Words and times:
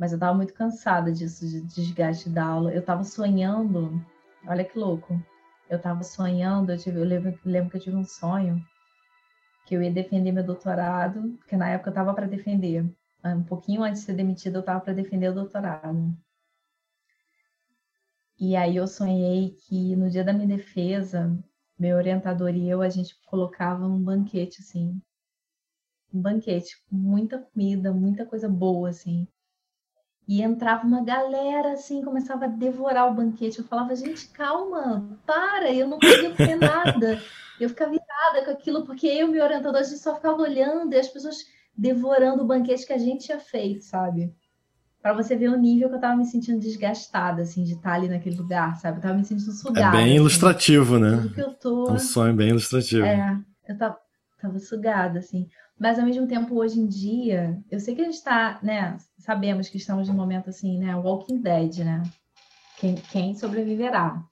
Mas 0.00 0.12
eu 0.12 0.16
estava 0.16 0.34
muito 0.34 0.54
cansada 0.54 1.12
disso, 1.12 1.46
de 1.46 1.60
desgaste 1.60 2.30
da 2.30 2.42
aula. 2.42 2.72
Eu 2.72 2.80
estava 2.80 3.04
sonhando, 3.04 4.02
olha 4.46 4.64
que 4.64 4.78
louco. 4.78 5.22
Eu 5.68 5.76
estava 5.76 6.02
sonhando, 6.02 6.72
eu, 6.72 6.78
tive, 6.78 6.98
eu 6.98 7.04
lembro, 7.04 7.38
lembro 7.44 7.70
que 7.70 7.76
eu 7.76 7.80
tive 7.82 7.96
um 7.96 8.04
sonho 8.04 8.64
que 9.66 9.74
eu 9.76 9.82
ia 9.82 9.92
defender 9.92 10.32
meu 10.32 10.42
doutorado, 10.42 11.36
porque 11.36 11.54
na 11.54 11.68
época 11.68 11.90
eu 11.90 11.92
estava 11.92 12.14
para 12.14 12.26
defender. 12.26 12.90
Um 13.22 13.42
pouquinho 13.44 13.82
antes 13.82 14.00
de 14.00 14.06
ser 14.06 14.14
demitida, 14.14 14.56
eu 14.56 14.60
estava 14.60 14.80
para 14.80 14.94
defender 14.94 15.28
o 15.28 15.34
doutorado. 15.34 16.16
E 18.38 18.56
aí 18.56 18.76
eu 18.76 18.86
sonhei 18.86 19.50
que 19.50 19.94
no 19.96 20.08
dia 20.08 20.24
da 20.24 20.32
minha 20.32 20.48
defesa, 20.48 21.38
meu 21.78 21.98
orientador 21.98 22.54
e 22.54 22.70
eu, 22.70 22.80
a 22.80 22.88
gente 22.88 23.14
colocava 23.26 23.86
um 23.86 24.02
banquete, 24.02 24.62
assim. 24.62 24.98
Um 26.10 26.22
banquete 26.22 26.82
com 26.88 26.96
muita 26.96 27.38
comida, 27.38 27.92
muita 27.92 28.24
coisa 28.24 28.48
boa, 28.48 28.88
assim. 28.88 29.28
E 30.28 30.42
entrava 30.42 30.86
uma 30.86 31.02
galera, 31.02 31.72
assim, 31.72 32.02
começava 32.02 32.44
a 32.44 32.48
devorar 32.48 33.10
o 33.10 33.14
banquete. 33.14 33.58
Eu 33.58 33.64
falava, 33.64 33.94
gente, 33.96 34.28
calma, 34.28 35.18
para, 35.26 35.72
eu 35.72 35.88
não 35.88 35.98
conseguia 35.98 36.30
comer 36.30 36.56
nada. 36.56 37.20
Eu 37.60 37.68
ficava 37.68 37.92
irada 37.92 38.44
com 38.44 38.50
aquilo, 38.52 38.84
porque 38.86 39.06
eu 39.06 39.28
e 39.28 39.30
meu 39.30 39.44
orientador, 39.44 39.80
a 39.80 39.82
gente 39.82 39.98
só 39.98 40.14
ficava 40.14 40.40
olhando 40.40 40.94
e 40.94 40.98
as 40.98 41.08
pessoas 41.08 41.44
devorando 41.76 42.42
o 42.42 42.46
banquete 42.46 42.86
que 42.86 42.92
a 42.92 42.98
gente 42.98 43.26
tinha 43.26 43.40
feito, 43.40 43.84
sabe? 43.84 44.32
Para 45.02 45.14
você 45.14 45.34
ver 45.34 45.48
o 45.48 45.58
nível 45.58 45.88
que 45.88 45.94
eu 45.94 46.00
tava 46.00 46.16
me 46.16 46.26
sentindo 46.26 46.60
desgastada, 46.60 47.42
assim, 47.42 47.64
de 47.64 47.72
estar 47.72 47.94
ali 47.94 48.08
naquele 48.08 48.36
lugar, 48.36 48.76
sabe? 48.76 48.98
Eu 48.98 49.02
tava 49.02 49.14
me 49.14 49.24
sentindo 49.24 49.50
sugada. 49.52 49.96
É 49.96 50.00
bem 50.00 50.10
assim, 50.10 50.16
ilustrativo, 50.16 50.98
né? 50.98 51.16
Tudo 51.16 51.34
que 51.34 51.40
eu 51.40 51.54
tô... 51.54 51.88
É 51.88 51.92
um 51.92 51.98
sonho 51.98 52.34
bem 52.34 52.50
ilustrativo. 52.50 53.04
É, 53.04 53.40
eu 53.66 53.78
tava, 53.78 53.98
tava 54.40 54.58
sugada, 54.58 55.18
assim. 55.18 55.48
Mas, 55.80 55.98
ao 55.98 56.04
mesmo 56.04 56.26
tempo, 56.26 56.54
hoje 56.54 56.78
em 56.78 56.86
dia, 56.86 57.58
eu 57.70 57.80
sei 57.80 57.94
que 57.94 58.02
a 58.02 58.04
gente 58.04 58.22
tá, 58.22 58.60
né? 58.62 58.98
Sabemos 59.18 59.68
que 59.68 59.78
estamos 59.78 60.08
num 60.08 60.14
momento, 60.14 60.50
assim, 60.50 60.78
né? 60.78 60.94
Walking 60.94 61.40
Dead, 61.40 61.78
né? 61.78 62.02
Quem, 62.78 62.94
quem 62.94 63.34
sobreviverá. 63.34 64.22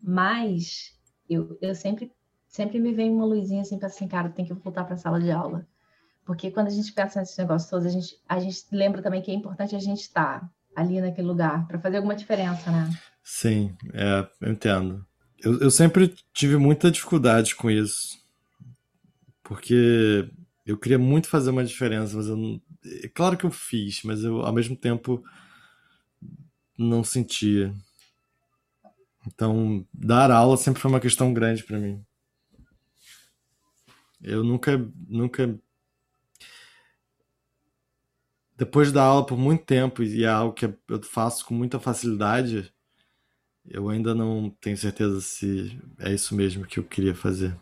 Mas, 0.00 0.98
eu, 1.28 1.58
eu 1.60 1.74
sempre, 1.74 2.10
sempre 2.48 2.80
me 2.80 2.92
vem 2.92 3.10
uma 3.10 3.26
luzinha, 3.26 3.60
assim, 3.60 3.78
para 3.78 3.88
assim, 3.88 4.08
cara, 4.08 4.30
tem 4.30 4.46
que 4.46 4.54
voltar 4.54 4.84
para 4.84 4.94
a 4.94 4.98
sala 4.98 5.20
de 5.20 5.30
aula 5.30 5.66
porque 6.26 6.50
quando 6.50 6.66
a 6.66 6.70
gente 6.70 6.92
pensa 6.92 7.20
nesses 7.20 7.38
negócios 7.38 7.70
todos, 7.70 7.86
a 7.86 7.90
gente, 7.90 8.16
a 8.28 8.40
gente 8.40 8.64
lembra 8.72 9.00
também 9.00 9.22
que 9.22 9.30
é 9.30 9.34
importante 9.34 9.76
a 9.76 9.78
gente 9.78 10.00
estar 10.00 10.50
ali 10.74 11.00
naquele 11.00 11.28
lugar 11.28 11.66
para 11.68 11.78
fazer 11.78 11.98
alguma 11.98 12.16
diferença, 12.16 12.70
né? 12.70 12.90
Sim, 13.22 13.74
é, 13.94 14.28
eu 14.40 14.52
entendo. 14.52 15.06
Eu, 15.38 15.60
eu 15.60 15.70
sempre 15.70 16.12
tive 16.34 16.56
muita 16.56 16.90
dificuldade 16.90 17.54
com 17.54 17.70
isso. 17.70 18.18
Porque 19.44 20.28
eu 20.66 20.76
queria 20.76 20.98
muito 20.98 21.28
fazer 21.28 21.50
uma 21.50 21.64
diferença, 21.64 22.16
mas 22.16 22.26
eu 22.26 22.36
não. 22.36 22.60
É 23.04 23.08
claro 23.08 23.36
que 23.36 23.46
eu 23.46 23.50
fiz, 23.50 24.02
mas 24.02 24.24
eu, 24.24 24.40
ao 24.40 24.52
mesmo 24.52 24.76
tempo, 24.76 25.24
não 26.76 27.04
sentia. 27.04 27.72
Então, 29.26 29.86
dar 29.92 30.30
aula 30.30 30.56
sempre 30.56 30.80
foi 30.80 30.90
uma 30.90 31.00
questão 31.00 31.32
grande 31.32 31.62
para 31.62 31.78
mim. 31.78 32.04
Eu 34.22 34.42
nunca, 34.42 34.76
nunca 35.08 35.58
depois 38.56 38.90
da 38.90 39.02
aula 39.02 39.26
por 39.26 39.36
muito 39.36 39.64
tempo, 39.64 40.02
e 40.02 40.24
é 40.24 40.28
algo 40.28 40.54
que 40.54 40.64
eu 40.64 41.02
faço 41.02 41.44
com 41.44 41.54
muita 41.54 41.78
facilidade, 41.78 42.72
eu 43.68 43.88
ainda 43.88 44.14
não 44.14 44.50
tenho 44.60 44.76
certeza 44.76 45.20
se 45.20 45.78
é 45.98 46.12
isso 46.12 46.34
mesmo 46.34 46.66
que 46.66 46.78
eu 46.78 46.84
queria 46.84 47.14
fazer. 47.14 47.54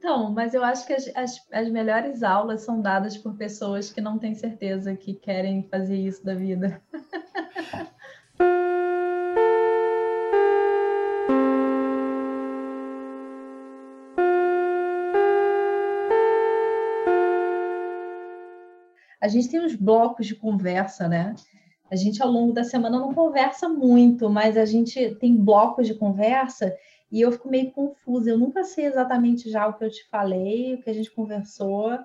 Então, 0.00 0.32
mas 0.32 0.54
eu 0.54 0.64
acho 0.64 0.86
que 0.86 0.94
as, 0.94 1.14
as, 1.14 1.46
as 1.52 1.68
melhores 1.68 2.22
aulas 2.22 2.62
são 2.62 2.80
dadas 2.80 3.18
por 3.18 3.36
pessoas 3.36 3.92
que 3.92 4.00
não 4.00 4.18
têm 4.18 4.34
certeza 4.34 4.96
que 4.96 5.12
querem 5.12 5.62
fazer 5.64 5.96
isso 5.96 6.24
da 6.24 6.34
vida. 6.34 6.82
a 19.20 19.28
gente 19.28 19.50
tem 19.50 19.60
uns 19.60 19.76
blocos 19.76 20.26
de 20.26 20.34
conversa, 20.34 21.06
né? 21.06 21.34
A 21.90 21.94
gente, 21.94 22.22
ao 22.22 22.30
longo 22.30 22.54
da 22.54 22.64
semana, 22.64 22.98
não 22.98 23.12
conversa 23.12 23.68
muito, 23.68 24.30
mas 24.30 24.56
a 24.56 24.64
gente 24.64 25.14
tem 25.16 25.36
blocos 25.36 25.86
de 25.86 25.94
conversa 25.94 26.74
e 27.10 27.20
eu 27.20 27.32
fico 27.32 27.48
meio 27.48 27.70
confusa. 27.70 28.30
Eu 28.30 28.38
nunca 28.38 28.64
sei 28.64 28.86
exatamente 28.86 29.50
já 29.50 29.66
o 29.66 29.74
que 29.74 29.84
eu 29.84 29.90
te 29.90 30.08
falei, 30.08 30.74
o 30.74 30.82
que 30.82 30.90
a 30.90 30.92
gente 30.92 31.10
conversou. 31.10 31.98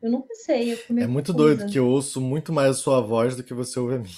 Eu 0.00 0.10
nunca 0.10 0.34
sei. 0.34 0.72
Eu 0.72 0.78
é 0.98 1.06
muito 1.06 1.32
confusa. 1.32 1.56
doido 1.56 1.70
que 1.70 1.78
eu 1.78 1.88
ouço 1.88 2.20
muito 2.20 2.52
mais 2.52 2.70
a 2.70 2.74
sua 2.74 3.00
voz 3.00 3.36
do 3.36 3.42
que 3.42 3.54
você 3.54 3.78
ouve 3.78 3.94
a 3.94 3.98
minha. 3.98 4.14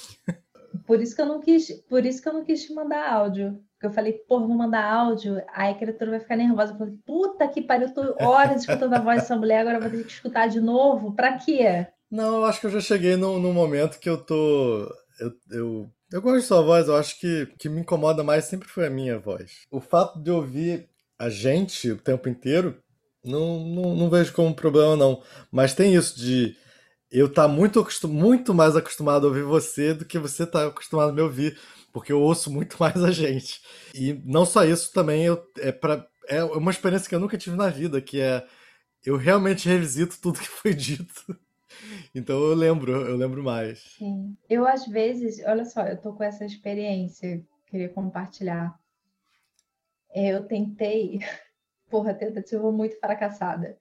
Por 0.87 1.01
isso 1.01 1.15
que 1.15 1.23
eu 1.23 1.27
não 1.27 1.41
quis, 1.41 1.71
por 1.89 2.05
isso 2.05 2.21
que 2.21 2.29
eu 2.29 2.33
não 2.33 2.45
quis 2.45 2.65
te 2.65 2.75
mandar 2.75 3.09
áudio. 3.13 3.59
Porque 3.75 3.87
eu 3.87 3.93
falei, 3.93 4.13
pô, 4.13 4.41
vou 4.41 4.57
mandar 4.57 4.85
áudio, 4.85 5.41
aí 5.53 5.73
a 5.73 5.75
criatura 5.75 6.13
vai 6.13 6.21
ficar 6.21 6.37
nervosa. 6.37 6.73
Eu 6.73 6.79
falei, 6.79 6.95
puta 7.07 7.47
que 7.47 7.63
pariu, 7.63 7.89
eu 7.89 7.95
tô 7.95 8.25
horas 8.25 8.63
escutando 8.63 8.95
a 8.95 9.01
voz 9.01 9.23
dessa 9.23 9.37
mulher, 9.37 9.61
agora 9.61 9.77
eu 9.77 9.81
vou 9.81 9.91
ter 9.91 10.05
que 10.05 10.13
escutar 10.13 10.49
de 10.49 10.61
novo. 10.61 11.15
Pra 11.15 11.39
quê? 11.39 11.87
Não, 12.11 12.37
eu 12.37 12.45
acho 12.45 12.61
que 12.61 12.67
eu 12.67 12.71
já 12.71 12.81
cheguei 12.81 13.17
num, 13.17 13.39
num 13.39 13.53
momento 13.53 13.99
que 13.99 14.09
eu 14.09 14.17
tô. 14.17 14.89
Eu, 15.21 15.33
eu, 15.51 15.91
eu 16.15 16.23
gosto 16.23 16.41
de 16.43 16.47
sua 16.47 16.63
voz, 16.63 16.87
eu 16.87 16.95
acho 16.95 17.19
que 17.19 17.43
o 17.43 17.59
que 17.59 17.69
me 17.69 17.81
incomoda 17.81 18.23
mais 18.23 18.45
sempre 18.45 18.69
foi 18.69 18.87
a 18.87 18.91
minha 18.91 19.19
voz. 19.19 19.63
O 19.69 19.81
fato 19.81 20.23
de 20.23 20.31
ouvir 20.31 20.89
a 21.19 21.29
gente 21.29 21.91
o 21.91 21.99
tempo 21.99 22.29
inteiro, 22.29 22.81
não, 23.25 23.59
não, 23.67 23.97
não 23.97 24.09
vejo 24.09 24.33
como 24.33 24.55
problema, 24.55 24.95
não. 24.95 25.21
Mas 25.51 25.75
tem 25.75 25.93
isso 25.97 26.17
de 26.17 26.57
eu 27.11 27.27
estar 27.27 27.43
tá 27.43 27.49
muito, 27.49 27.85
muito 28.05 28.55
mais 28.55 28.77
acostumado 28.77 29.27
a 29.27 29.29
ouvir 29.29 29.43
você 29.43 29.93
do 29.93 30.05
que 30.05 30.17
você 30.17 30.47
tá 30.47 30.69
acostumado 30.69 31.11
a 31.11 31.13
me 31.13 31.21
ouvir, 31.21 31.59
porque 31.93 32.13
eu 32.13 32.21
ouço 32.21 32.49
muito 32.49 32.77
mais 32.79 33.03
a 33.03 33.11
gente. 33.11 33.61
E 33.93 34.13
não 34.25 34.47
só 34.47 34.65
isso, 34.65 34.93
também 34.93 35.25
eu, 35.25 35.45
é, 35.59 35.73
pra, 35.73 36.07
é 36.29 36.45
uma 36.45 36.71
experiência 36.71 37.09
que 37.09 37.15
eu 37.17 37.21
nunca 37.21 37.37
tive 37.37 37.57
na 37.57 37.69
vida, 37.69 38.01
que 38.01 38.21
é 38.21 38.47
eu 39.05 39.17
realmente 39.17 39.69
revisito 39.69 40.17
tudo 40.21 40.39
que 40.39 40.49
foi 40.49 40.75
dito. 40.75 41.37
Então 42.15 42.39
eu 42.39 42.55
lembro, 42.55 42.93
eu 42.93 43.17
lembro 43.17 43.43
mais. 43.43 43.81
Sim. 43.99 44.37
Eu, 44.49 44.67
às 44.67 44.87
vezes, 44.87 45.43
olha 45.45 45.65
só, 45.65 45.83
eu 45.83 46.01
tô 46.01 46.13
com 46.13 46.23
essa 46.23 46.45
experiência, 46.45 47.45
queria 47.67 47.89
compartilhar. 47.89 48.79
É, 50.11 50.29
eu 50.33 50.47
tentei, 50.47 51.19
porra, 51.91 52.15
tentativa 52.15 52.71
muito 52.71 52.99
fracassada. 53.01 53.77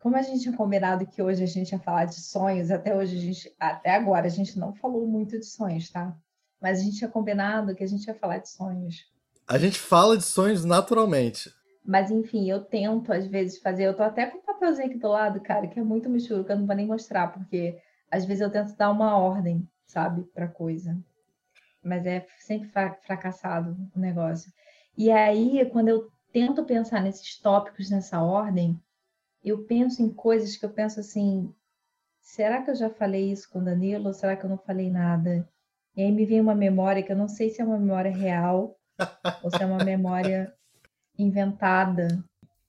Como 0.00 0.16
a 0.16 0.22
gente 0.22 0.42
tinha 0.42 0.56
combinado 0.56 1.06
que 1.06 1.22
hoje 1.22 1.44
a 1.44 1.46
gente 1.46 1.70
ia 1.70 1.78
falar 1.78 2.06
de 2.06 2.20
sonhos, 2.20 2.72
até 2.72 2.96
hoje 2.96 3.16
a 3.16 3.20
gente, 3.20 3.54
até 3.60 3.90
agora 3.90 4.26
a 4.26 4.30
gente 4.30 4.58
não 4.58 4.74
falou 4.74 5.06
muito 5.06 5.38
de 5.38 5.46
sonhos, 5.46 5.88
tá? 5.88 6.16
Mas 6.60 6.80
a 6.80 6.82
gente 6.82 6.98
tinha 6.98 7.10
combinado 7.10 7.74
que 7.76 7.84
a 7.84 7.86
gente 7.86 8.04
ia 8.06 8.14
falar 8.14 8.38
de 8.38 8.48
sonhos. 8.48 9.06
A 9.46 9.56
gente 9.58 9.78
fala 9.78 10.18
de 10.18 10.24
sonhos 10.24 10.64
naturalmente. 10.64 11.52
Mas 11.84 12.10
enfim, 12.10 12.48
eu 12.48 12.64
tento 12.64 13.12
às 13.12 13.26
vezes 13.26 13.58
fazer, 13.58 13.84
eu 13.84 13.96
tô 13.96 14.02
até 14.02 14.26
com 14.26 14.40
papelzinho 14.40 14.86
aqui 14.86 14.98
do 14.98 15.08
lado, 15.08 15.40
cara, 15.40 15.66
que 15.66 15.78
é 15.78 15.82
muito 15.82 16.08
mistura, 16.08 16.44
que 16.44 16.52
eu 16.52 16.58
não 16.58 16.66
vou 16.66 16.76
nem 16.76 16.86
mostrar, 16.86 17.32
porque 17.32 17.78
às 18.10 18.24
vezes 18.24 18.40
eu 18.40 18.50
tento 18.50 18.76
dar 18.76 18.90
uma 18.90 19.16
ordem, 19.16 19.68
sabe, 19.86 20.22
pra 20.34 20.46
coisa. 20.46 20.96
Mas 21.82 22.06
é 22.06 22.24
sempre 22.38 22.68
fracassado 22.68 23.76
o 23.96 23.98
negócio. 23.98 24.52
E 24.96 25.10
aí, 25.10 25.68
quando 25.72 25.88
eu 25.88 26.08
tento 26.32 26.64
pensar 26.64 27.02
nesses 27.02 27.38
tópicos 27.40 27.90
nessa 27.90 28.22
ordem, 28.22 28.80
eu 29.42 29.64
penso 29.64 30.02
em 30.02 30.12
coisas 30.12 30.56
que 30.56 30.64
eu 30.64 30.70
penso 30.70 31.00
assim: 31.00 31.52
será 32.20 32.62
que 32.62 32.70
eu 32.70 32.74
já 32.76 32.88
falei 32.88 33.32
isso 33.32 33.50
com 33.50 33.58
o 33.58 33.64
Danilo 33.64 34.06
ou 34.06 34.14
será 34.14 34.36
que 34.36 34.44
eu 34.44 34.50
não 34.50 34.58
falei 34.58 34.90
nada? 34.90 35.48
E 35.96 36.02
aí 36.02 36.12
me 36.12 36.24
vem 36.24 36.40
uma 36.40 36.54
memória 36.54 37.02
que 37.02 37.10
eu 37.10 37.16
não 37.16 37.28
sei 37.28 37.50
se 37.50 37.60
é 37.60 37.64
uma 37.64 37.78
memória 37.78 38.10
real 38.10 38.76
ou 39.42 39.50
se 39.50 39.62
é 39.62 39.66
uma 39.66 39.84
memória 39.84 40.54
inventada, 41.18 42.22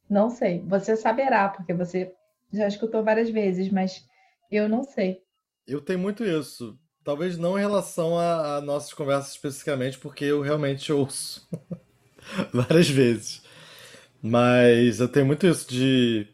não 0.10 0.30
sei. 0.30 0.62
Você 0.68 0.96
saberá, 0.96 1.50
porque 1.50 1.74
você 1.74 2.14
já 2.52 2.68
escutou 2.68 3.04
várias 3.04 3.30
vezes, 3.30 3.72
mas 3.72 4.06
eu 4.52 4.70
não 4.70 4.84
sei. 4.84 5.22
Eu 5.68 5.82
tenho 5.82 6.00
muito 6.00 6.24
isso. 6.24 6.78
Talvez 7.04 7.38
não 7.38 7.58
em 7.58 7.62
relação 7.62 8.18
a, 8.18 8.58
a 8.58 8.62
nossas 8.62 8.94
conversas 8.94 9.32
especificamente, 9.32 9.98
porque 9.98 10.26
eu 10.26 10.42
realmente 10.42 10.92
ouço 10.94 11.48
várias 12.54 12.90
vezes. 12.90 13.42
Mas 14.22 15.00
eu 15.00 15.08
tenho 15.08 15.26
muito 15.26 15.46
isso 15.46 15.68
de. 15.70 16.28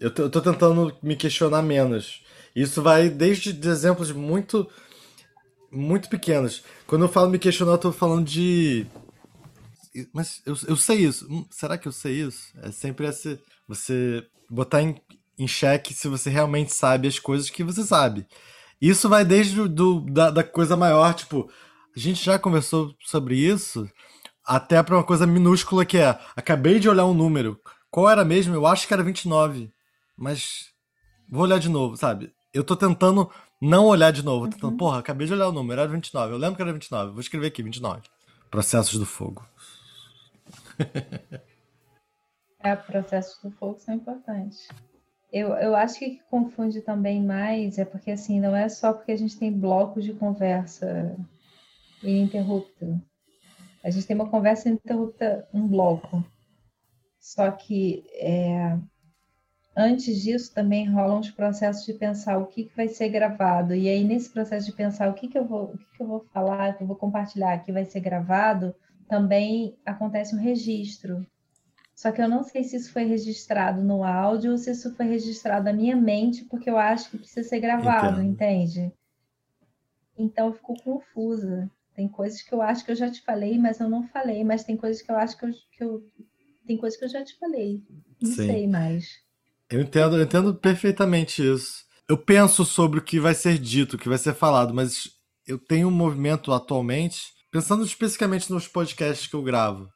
Eu 0.00 0.12
eu 0.16 0.30
tô 0.30 0.40
tentando 0.40 0.96
me 1.02 1.14
questionar 1.14 1.62
menos. 1.62 2.24
Isso 2.54 2.82
vai 2.82 3.08
desde 3.08 3.52
de 3.52 3.68
exemplos 3.68 4.10
muito 4.10 4.68
muito 5.70 6.08
pequenos. 6.08 6.64
Quando 6.86 7.04
eu 7.04 7.08
falo 7.08 7.30
me 7.30 7.38
questionar, 7.38 7.72
eu 7.72 7.78
tô 7.78 7.92
falando 7.92 8.24
de 8.24 8.86
mas 10.12 10.42
eu, 10.44 10.56
eu 10.66 10.76
sei 10.76 10.98
isso. 10.98 11.26
Hum, 11.30 11.46
será 11.50 11.78
que 11.78 11.88
eu 11.88 11.92
sei 11.92 12.22
isso? 12.22 12.52
É 12.62 12.70
sempre 12.70 13.06
esse. 13.06 13.40
Você 13.66 14.26
botar 14.50 14.82
em, 14.82 15.00
em 15.38 15.46
xeque 15.46 15.94
se 15.94 16.08
você 16.08 16.30
realmente 16.30 16.72
sabe 16.72 17.08
as 17.08 17.18
coisas 17.18 17.50
que 17.50 17.64
você 17.64 17.82
sabe. 17.82 18.26
Isso 18.80 19.08
vai 19.08 19.24
desde 19.24 19.66
do, 19.68 20.00
da, 20.00 20.30
da 20.30 20.44
coisa 20.44 20.76
maior, 20.76 21.12
tipo, 21.14 21.50
a 21.94 21.98
gente 21.98 22.24
já 22.24 22.38
conversou 22.38 22.94
sobre 23.04 23.36
isso, 23.36 23.88
até 24.44 24.82
para 24.82 24.96
uma 24.96 25.04
coisa 25.04 25.26
minúscula 25.26 25.84
que 25.84 25.98
é: 25.98 26.18
acabei 26.36 26.78
de 26.78 26.88
olhar 26.88 27.06
um 27.06 27.14
número. 27.14 27.60
Qual 27.90 28.08
era 28.08 28.24
mesmo? 28.24 28.54
Eu 28.54 28.66
acho 28.66 28.86
que 28.86 28.94
era 28.94 29.02
29. 29.02 29.70
Mas 30.16 30.66
vou 31.28 31.42
olhar 31.42 31.58
de 31.58 31.68
novo, 31.68 31.96
sabe? 31.96 32.32
Eu 32.52 32.64
tô 32.64 32.76
tentando 32.76 33.30
não 33.60 33.86
olhar 33.86 34.10
de 34.10 34.24
novo. 34.24 34.44
Uhum. 34.44 34.50
Tentando, 34.50 34.76
porra, 34.76 34.98
acabei 34.98 35.26
de 35.26 35.32
olhar 35.32 35.48
o 35.48 35.52
número, 35.52 35.80
era 35.80 35.90
29. 35.90 36.32
Eu 36.32 36.38
lembro 36.38 36.56
que 36.56 36.62
era 36.62 36.72
29. 36.72 37.12
Vou 37.12 37.20
escrever 37.20 37.48
aqui, 37.48 37.62
29. 37.62 38.02
Processos 38.50 38.98
do 38.98 39.06
fogo. 39.06 39.44
é, 42.60 42.76
processos 42.76 43.40
do 43.42 43.50
fogo 43.50 43.78
são 43.78 43.94
importantes. 43.94 44.68
Eu, 45.32 45.48
eu 45.54 45.76
acho 45.76 45.98
que 45.98 46.20
confunde 46.30 46.80
também 46.80 47.22
mais 47.22 47.78
é 47.78 47.84
porque 47.84 48.10
assim, 48.10 48.40
não 48.40 48.56
é 48.56 48.68
só 48.68 48.92
porque 48.92 49.12
a 49.12 49.16
gente 49.16 49.38
tem 49.38 49.52
blocos 49.52 50.04
de 50.04 50.14
conversa 50.14 51.14
ininterrupta. 52.02 53.00
A 53.84 53.90
gente 53.90 54.06
tem 54.06 54.16
uma 54.16 54.30
conversa 54.30 54.68
ininterrupta, 54.68 55.46
um 55.52 55.66
bloco. 55.66 56.24
Só 57.20 57.50
que 57.50 58.04
é, 58.14 58.78
antes 59.76 60.22
disso 60.22 60.52
também 60.54 60.88
rolam 60.88 61.20
os 61.20 61.30
processos 61.30 61.84
de 61.84 61.92
pensar 61.92 62.38
o 62.38 62.46
que, 62.46 62.64
que 62.64 62.76
vai 62.76 62.88
ser 62.88 63.08
gravado. 63.08 63.74
E 63.74 63.88
aí, 63.88 64.02
nesse 64.04 64.30
processo 64.30 64.66
de 64.66 64.72
pensar 64.72 65.10
o 65.10 65.14
que, 65.14 65.28
que, 65.28 65.38
eu, 65.38 65.44
vou, 65.44 65.64
o 65.64 65.78
que, 65.78 65.96
que 65.96 66.02
eu 66.02 66.06
vou 66.06 66.20
falar, 66.32 66.70
o 66.70 66.74
que 66.76 66.82
eu 66.82 66.86
vou 66.86 66.96
compartilhar, 66.96 67.58
que 67.64 67.72
vai 67.72 67.84
ser 67.84 68.00
gravado, 68.00 68.74
também 69.08 69.76
acontece 69.84 70.34
um 70.34 70.38
registro. 70.38 71.26
Só 71.94 72.12
que 72.12 72.22
eu 72.22 72.28
não 72.28 72.44
sei 72.44 72.62
se 72.62 72.76
isso 72.76 72.92
foi 72.92 73.04
registrado 73.04 73.82
no 73.82 74.04
áudio 74.04 74.52
ou 74.52 74.58
se 74.58 74.70
isso 74.70 74.94
foi 74.94 75.06
registrado 75.06 75.64
na 75.64 75.72
minha 75.72 75.96
mente, 75.96 76.44
porque 76.44 76.70
eu 76.70 76.78
acho 76.78 77.10
que 77.10 77.18
precisa 77.18 77.48
ser 77.48 77.58
gravado, 77.58 78.20
Entendo. 78.20 78.30
entende? 78.30 78.92
Então 80.16 80.46
eu 80.46 80.52
fico 80.52 80.76
confusa. 80.82 81.68
Tem 81.94 82.06
coisas 82.06 82.40
que 82.40 82.54
eu 82.54 82.62
acho 82.62 82.84
que 82.84 82.92
eu 82.92 82.96
já 82.96 83.10
te 83.10 83.20
falei, 83.22 83.58
mas 83.58 83.80
eu 83.80 83.88
não 83.88 84.06
falei, 84.06 84.44
mas 84.44 84.62
tem 84.62 84.76
coisas 84.76 85.02
que 85.02 85.10
eu 85.10 85.16
acho 85.16 85.36
que 85.36 85.44
eu, 85.44 85.50
que 85.72 85.82
eu 85.82 86.04
tem 86.66 86.76
coisas 86.76 86.98
que 86.98 87.04
eu 87.04 87.08
já 87.08 87.24
te 87.24 87.36
falei. 87.38 87.82
Não 88.20 88.30
Sim. 88.30 88.46
sei 88.46 88.66
mais. 88.68 89.08
Eu 89.70 89.80
entendo, 89.80 90.16
eu 90.16 90.22
entendo 90.22 90.54
perfeitamente 90.54 91.42
isso. 91.42 91.84
Eu 92.08 92.16
penso 92.16 92.64
sobre 92.64 93.00
o 93.00 93.02
que 93.02 93.18
vai 93.18 93.34
ser 93.34 93.58
dito, 93.58 93.96
o 93.96 93.98
que 93.98 94.08
vai 94.08 94.18
ser 94.18 94.34
falado, 94.34 94.72
mas 94.72 95.10
eu 95.46 95.58
tenho 95.58 95.88
um 95.88 95.90
movimento 95.90 96.52
atualmente, 96.52 97.32
pensando 97.50 97.84
especificamente 97.84 98.50
nos 98.50 98.68
podcasts 98.68 99.26
que 99.26 99.34
eu 99.34 99.42
gravo. 99.42 99.88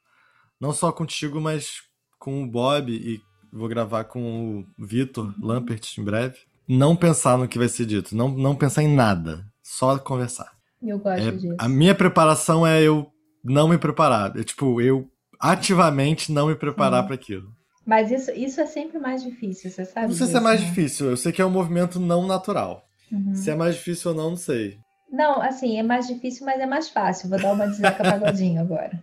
Não 0.61 0.73
só 0.73 0.93
contigo, 0.93 1.41
mas 1.41 1.83
com 2.19 2.43
o 2.43 2.47
Bob 2.47 2.93
e 2.93 3.21
vou 3.53 3.69
gravar 3.69 4.05
com 4.05 4.61
o 4.61 4.85
Vitor 4.85 5.35
Lampert 5.41 5.99
em 5.99 6.05
breve. 6.05 6.39
Não 6.69 6.95
pensar 6.95 7.37
no 7.37 7.49
que 7.49 7.59
vai 7.59 7.69
ser 7.69 7.85
dito, 7.85 8.17
não, 8.17 8.29
não 8.29 8.55
pensar 8.55 8.83
em 8.83 8.95
nada, 8.95 9.45
só 9.63 9.99
conversar. 9.99 10.51
Eu 10.81 10.99
gosto 10.99 11.29
é, 11.29 11.31
disso. 11.33 11.57
A 11.59 11.69
minha 11.69 11.95
preparação 11.95 12.67
é 12.67 12.83
eu 12.83 13.11
não 13.45 13.69
me 13.69 13.77
preparar. 13.77 14.37
É, 14.37 14.45
tipo, 14.45 14.81
eu 14.81 15.09
ativamente 15.39 16.31
não 16.31 16.47
me 16.47 16.55
preparar 16.55 17.05
para 17.05 17.15
aquilo. 17.15 17.53
Mas 17.85 18.11
isso, 18.13 18.31
isso 18.31 18.61
é 18.61 18.67
sempre 18.67 18.99
mais 18.99 19.23
difícil, 19.23 19.71
você 19.71 19.85
sabe? 19.85 20.07
Não 20.07 20.15
sei 20.15 20.27
disso, 20.27 20.31
se 20.31 20.37
é 20.37 20.41
mais 20.41 20.61
né? 20.61 20.67
difícil, 20.67 21.11
eu 21.11 21.17
sei 21.17 21.33
que 21.33 21.43
é 21.43 21.47
um 21.47 21.51
movimento 21.51 21.99
não 21.99 22.27
natural. 22.27 22.85
Uhum. 23.11 23.35
Se 23.35 23.51
é 23.51 23.55
mais 23.57 23.75
difícil 23.75 24.13
ou 24.13 24.17
não, 24.17 24.31
não 24.31 24.37
sei. 24.37 24.79
Não, 25.13 25.43
assim, 25.43 25.79
é 25.79 25.83
mais 25.83 26.07
difícil, 26.07 26.47
mas 26.47 26.59
é 26.59 26.65
mais 26.65 26.89
fácil. 26.89 27.29
Vou 27.29 27.39
dar 27.39 27.53
uma 27.53 27.69
de 27.69 27.77
Zeca 27.77 28.03
Pagodinho 28.03 28.63
agora. 28.63 28.99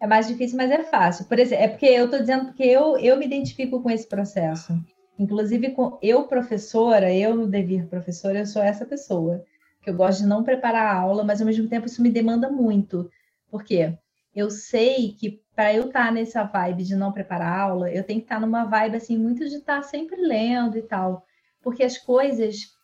É 0.00 0.06
mais 0.06 0.28
difícil, 0.28 0.56
mas 0.56 0.70
é 0.70 0.84
fácil. 0.84 1.24
Por 1.24 1.36
exemplo, 1.36 1.64
é 1.64 1.68
porque 1.68 1.86
eu 1.86 2.04
estou 2.04 2.20
dizendo 2.20 2.44
porque 2.46 2.62
eu, 2.62 2.96
eu 2.96 3.16
me 3.16 3.26
identifico 3.26 3.82
com 3.82 3.90
esse 3.90 4.06
processo. 4.06 4.72
Inclusive, 5.18 5.70
com 5.70 5.98
eu, 6.00 6.28
professora, 6.28 7.12
eu 7.12 7.34
no 7.34 7.48
devir 7.48 7.88
professora, 7.88 8.38
eu 8.38 8.46
sou 8.46 8.62
essa 8.62 8.86
pessoa. 8.86 9.44
Que 9.82 9.90
eu 9.90 9.94
gosto 9.94 10.20
de 10.20 10.28
não 10.28 10.44
preparar 10.44 10.94
a 10.94 11.00
aula, 11.00 11.24
mas 11.24 11.40
ao 11.40 11.46
mesmo 11.46 11.68
tempo 11.68 11.86
isso 11.86 12.00
me 12.00 12.10
demanda 12.10 12.48
muito. 12.48 13.10
Por 13.50 13.64
quê? 13.64 13.98
Eu 14.32 14.48
sei 14.48 15.12
que 15.18 15.40
para 15.56 15.74
eu 15.74 15.86
estar 15.86 16.06
tá 16.06 16.12
nessa 16.12 16.44
vibe 16.44 16.84
de 16.84 16.94
não 16.94 17.10
preparar 17.10 17.48
a 17.48 17.62
aula, 17.62 17.90
eu 17.90 18.04
tenho 18.04 18.20
que 18.20 18.26
estar 18.26 18.36
tá 18.36 18.40
numa 18.40 18.64
vibe 18.64 18.96
assim 18.96 19.18
muito 19.18 19.48
de 19.48 19.56
estar 19.56 19.76
tá 19.76 19.82
sempre 19.82 20.20
lendo 20.20 20.78
e 20.78 20.82
tal. 20.82 21.24
Porque 21.62 21.82
as 21.82 21.98
coisas 21.98 22.75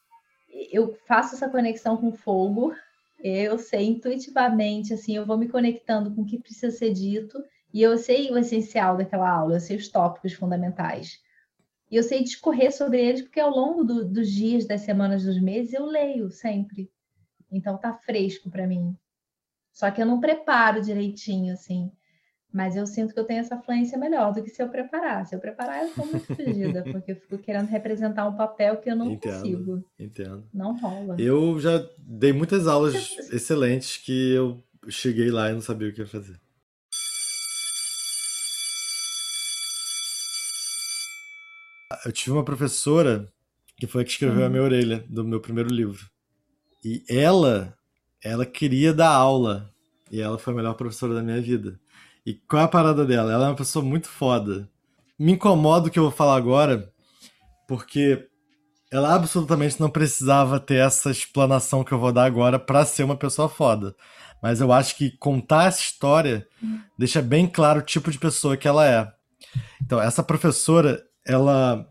eu 0.70 0.94
faço 1.06 1.34
essa 1.34 1.48
conexão 1.48 1.96
com 1.96 2.12
fogo 2.12 2.74
eu 3.22 3.56
sei 3.56 3.86
intuitivamente, 3.86 4.92
assim, 4.92 5.14
eu 5.14 5.24
vou 5.24 5.38
me 5.38 5.48
conectando 5.48 6.12
com 6.12 6.22
o 6.22 6.26
que 6.26 6.40
precisa 6.40 6.76
ser 6.76 6.92
dito 6.92 7.42
e 7.72 7.80
eu 7.80 7.96
sei 7.96 8.32
o 8.32 8.36
essencial 8.36 8.96
daquela 8.96 9.30
aula, 9.30 9.54
eu 9.54 9.60
sei 9.60 9.76
os 9.76 9.88
tópicos 9.88 10.32
fundamentais. 10.32 11.22
E 11.88 11.96
eu 11.96 12.02
sei 12.02 12.24
discorrer 12.24 12.74
sobre 12.74 13.00
eles 13.00 13.22
porque 13.22 13.38
ao 13.38 13.50
longo 13.50 13.84
do, 13.84 14.04
dos 14.04 14.28
dias, 14.28 14.66
das 14.66 14.80
semanas, 14.80 15.24
dos 15.24 15.40
meses, 15.40 15.72
eu 15.72 15.86
leio 15.86 16.30
sempre. 16.30 16.90
Então 17.50 17.78
tá 17.78 17.92
fresco 17.92 18.50
para 18.50 18.66
mim. 18.66 18.96
Só 19.72 19.90
que 19.90 20.02
eu 20.02 20.06
não 20.06 20.18
preparo 20.18 20.82
direitinho, 20.82 21.52
assim. 21.52 21.92
Mas 22.52 22.76
eu 22.76 22.86
sinto 22.86 23.14
que 23.14 23.18
eu 23.18 23.24
tenho 23.24 23.40
essa 23.40 23.56
fluência 23.56 23.96
melhor 23.96 24.32
do 24.32 24.42
que 24.42 24.50
se 24.50 24.62
eu 24.62 24.68
preparar. 24.68 25.26
Se 25.26 25.34
eu 25.34 25.40
preparar, 25.40 25.82
eu 25.82 25.88
estou 25.88 26.06
muito 26.06 26.26
fugida, 26.26 26.82
porque 26.92 27.12
eu 27.12 27.16
fico 27.16 27.38
querendo 27.38 27.68
representar 27.68 28.28
um 28.28 28.36
papel 28.36 28.76
que 28.76 28.90
eu 28.90 28.96
não 28.96 29.10
entendo, 29.10 29.32
consigo. 29.32 29.84
Entendo. 29.98 30.46
Não 30.52 30.78
rola. 30.78 31.16
Eu 31.18 31.58
já 31.58 31.82
dei 31.98 32.32
muitas 32.32 32.66
aulas 32.66 32.94
excelentes 33.32 33.96
que 33.96 34.34
eu 34.34 34.62
cheguei 34.88 35.30
lá 35.30 35.50
e 35.50 35.54
não 35.54 35.62
sabia 35.62 35.88
o 35.88 35.92
que 35.92 36.00
ia 36.00 36.06
fazer. 36.06 36.38
Eu 42.04 42.12
tive 42.12 42.32
uma 42.32 42.44
professora 42.44 43.28
que 43.78 43.86
foi 43.86 44.02
a 44.02 44.04
que 44.04 44.10
escreveu 44.10 44.42
hum. 44.42 44.46
a 44.46 44.48
minha 44.50 44.62
orelha 44.62 45.04
do 45.08 45.24
meu 45.24 45.40
primeiro 45.40 45.70
livro. 45.70 46.06
E 46.84 47.02
ela, 47.08 47.76
ela 48.22 48.44
queria 48.44 48.92
dar 48.92 49.10
aula. 49.10 49.72
E 50.10 50.20
ela 50.20 50.38
foi 50.38 50.52
a 50.52 50.56
melhor 50.56 50.74
professora 50.74 51.14
da 51.14 51.22
minha 51.22 51.40
vida. 51.40 51.80
E 52.24 52.34
qual 52.34 52.62
é 52.62 52.64
a 52.64 52.68
parada 52.68 53.04
dela? 53.04 53.32
Ela 53.32 53.46
é 53.46 53.48
uma 53.48 53.56
pessoa 53.56 53.84
muito 53.84 54.08
foda. 54.08 54.68
Me 55.18 55.32
incomoda 55.32 55.88
o 55.88 55.90
que 55.90 55.98
eu 55.98 56.04
vou 56.04 56.12
falar 56.12 56.36
agora, 56.36 56.90
porque 57.66 58.28
ela 58.90 59.14
absolutamente 59.14 59.80
não 59.80 59.88
precisava 59.90 60.60
ter 60.60 60.76
essa 60.76 61.10
explanação 61.10 61.82
que 61.82 61.92
eu 61.92 61.98
vou 61.98 62.12
dar 62.12 62.24
agora 62.24 62.58
para 62.58 62.84
ser 62.84 63.02
uma 63.02 63.16
pessoa 63.16 63.48
foda. 63.48 63.96
Mas 64.42 64.60
eu 64.60 64.72
acho 64.72 64.96
que 64.96 65.16
contar 65.18 65.66
essa 65.66 65.80
história 65.80 66.46
deixa 66.98 67.22
bem 67.22 67.46
claro 67.46 67.80
o 67.80 67.84
tipo 67.84 68.10
de 68.10 68.18
pessoa 68.18 68.56
que 68.56 68.68
ela 68.68 68.86
é. 68.86 69.10
Então, 69.82 70.00
essa 70.00 70.22
professora, 70.22 71.02
ela 71.26 71.86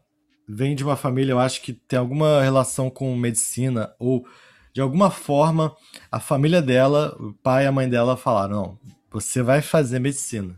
vem 0.48 0.76
de 0.76 0.84
uma 0.84 0.96
família, 0.96 1.32
eu 1.32 1.40
acho 1.40 1.62
que 1.62 1.74
tem 1.74 1.98
alguma 1.98 2.42
relação 2.42 2.90
com 2.90 3.16
medicina, 3.16 3.94
ou 4.00 4.26
de 4.74 4.82
alguma 4.82 5.10
forma 5.10 5.76
a 6.12 6.20
família 6.20 6.62
dela, 6.62 7.16
o 7.20 7.34
pai 7.34 7.64
e 7.64 7.68
a 7.68 7.72
mãe 7.72 7.90
dela 7.90 8.18
falaram: 8.18 8.56
não, 8.56 8.80
você 9.12 9.44
vai 9.44 9.62
fazer 9.62 10.00
medicina. 10.00 10.58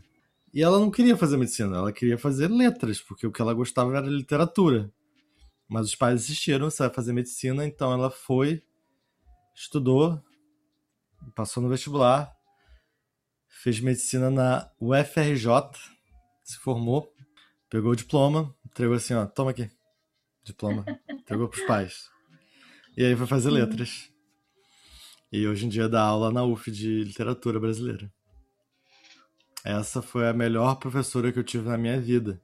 E 0.52 0.62
ela 0.62 0.78
não 0.78 0.90
queria 0.90 1.16
fazer 1.16 1.36
medicina, 1.36 1.76
ela 1.76 1.92
queria 1.92 2.16
fazer 2.16 2.46
letras, 2.48 3.00
porque 3.00 3.26
o 3.26 3.32
que 3.32 3.42
ela 3.42 3.52
gostava 3.52 3.96
era 3.96 4.06
literatura. 4.06 4.92
Mas 5.68 5.86
os 5.86 5.96
pais 5.96 6.22
insistiram, 6.22 6.70
você 6.70 6.84
vai 6.84 6.94
fazer 6.94 7.12
medicina, 7.12 7.66
então 7.66 7.92
ela 7.92 8.08
foi, 8.08 8.62
estudou, 9.56 10.22
passou 11.34 11.60
no 11.60 11.68
vestibular, 11.68 12.32
fez 13.48 13.80
medicina 13.80 14.30
na 14.30 14.70
UFRJ, 14.80 15.48
se 16.44 16.56
formou, 16.58 17.12
pegou 17.68 17.90
o 17.90 17.96
diploma, 17.96 18.54
entregou 18.64 18.94
assim, 18.94 19.14
ó, 19.14 19.26
toma 19.26 19.50
aqui, 19.50 19.68
diploma, 20.44 20.84
entregou 21.10 21.48
pros 21.48 21.66
pais. 21.66 22.08
E 22.96 23.04
aí 23.04 23.16
foi 23.16 23.26
fazer 23.26 23.50
letras. 23.50 24.08
E 25.32 25.48
hoje 25.48 25.66
em 25.66 25.68
dia 25.68 25.88
dá 25.88 26.02
aula 26.02 26.30
na 26.30 26.44
UF 26.44 26.70
de 26.70 27.02
literatura 27.02 27.58
brasileira. 27.58 28.13
Essa 29.64 30.02
foi 30.02 30.28
a 30.28 30.34
melhor 30.34 30.76
professora 30.76 31.32
que 31.32 31.38
eu 31.38 31.44
tive 31.44 31.66
na 31.66 31.78
minha 31.78 31.98
vida. 31.98 32.38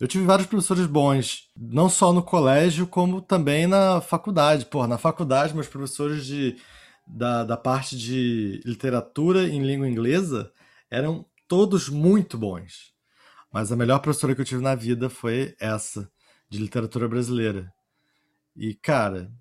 Eu 0.00 0.08
tive 0.08 0.24
vários 0.24 0.48
professores 0.48 0.84
bons, 0.84 1.48
não 1.56 1.88
só 1.88 2.12
no 2.12 2.22
colégio, 2.22 2.86
como 2.86 3.22
também 3.22 3.66
na 3.66 4.00
faculdade. 4.00 4.66
Pô, 4.66 4.86
na 4.86 4.98
faculdade, 4.98 5.54
meus 5.54 5.68
professores 5.68 6.26
de, 6.26 6.56
da, 7.06 7.44
da 7.44 7.56
parte 7.56 7.96
de 7.96 8.60
literatura 8.64 9.48
em 9.48 9.62
língua 9.62 9.88
inglesa 9.88 10.52
eram 10.90 11.24
todos 11.48 11.88
muito 11.88 12.36
bons. 12.36 12.92
Mas 13.50 13.72
a 13.72 13.76
melhor 13.76 14.00
professora 14.00 14.34
que 14.34 14.40
eu 14.40 14.44
tive 14.44 14.62
na 14.62 14.74
vida 14.74 15.08
foi 15.08 15.54
essa, 15.58 16.10
de 16.50 16.58
literatura 16.58 17.08
brasileira. 17.08 17.72
E, 18.54 18.74
cara, 18.74 19.32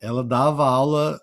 ela 0.00 0.24
dava 0.24 0.66
aula 0.66 1.20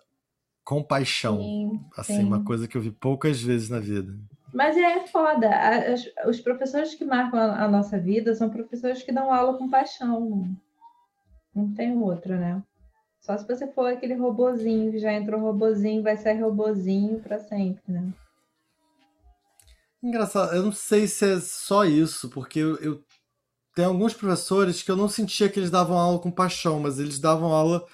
com 0.64 0.84
paixão. 0.84 1.38
Sim, 1.38 1.86
assim, 1.98 2.18
sim. 2.18 2.24
uma 2.24 2.44
coisa 2.44 2.68
que 2.68 2.78
eu 2.78 2.82
vi 2.82 2.92
poucas 2.92 3.42
vezes 3.42 3.70
na 3.70 3.80
vida. 3.80 4.18
Mas 4.56 4.78
é 4.78 5.06
foda. 5.06 5.50
As, 5.50 6.10
os 6.26 6.40
professores 6.40 6.96
que 6.96 7.04
marcam 7.04 7.38
a, 7.38 7.66
a, 7.66 7.68
nossa 7.68 8.00
vida 8.00 8.34
são 8.34 8.50
professores 8.50 9.04
que 9.04 9.12
dão 9.12 9.30
aula 9.30 9.58
com 9.58 9.70
paixão. 9.70 10.50
Não 11.54 11.74
tem 11.74 11.98
outro, 11.98 12.38
né? 12.38 12.64
Só 13.20 13.38
se 13.38 13.46
você 13.46 13.68
for 13.68 13.92
aquele 13.92 14.14
robozinho 14.14 14.94
que 14.94 15.00
já 15.00 15.12
entrou 15.12 15.42
robozinho, 15.42 16.02
vai 16.02 16.16
ser 16.16 16.40
robozinho 16.40 17.20
para 17.20 17.38
sempre, 17.38 17.84
né? 17.86 18.14
Engraçado, 20.02 20.56
eu 20.56 20.64
não 20.64 20.72
sei 20.72 21.06
se 21.06 21.34
é 21.34 21.40
só 21.42 21.84
isso, 21.84 22.30
porque 22.30 22.60
eu, 22.60 22.78
eu 22.78 23.04
tem 23.76 23.84
alguns 23.84 24.14
professores 24.14 24.82
que 24.82 24.90
eu 24.90 24.96
não 24.96 25.10
sentia 25.10 25.50
que 25.50 25.60
eles 25.60 25.72
davam 25.72 25.98
aula 25.98 26.20
com 26.20 26.32
paixão, 26.32 26.80
mas 26.80 26.98
eles 26.98 27.20
davam 27.20 27.52
aula 27.52 27.86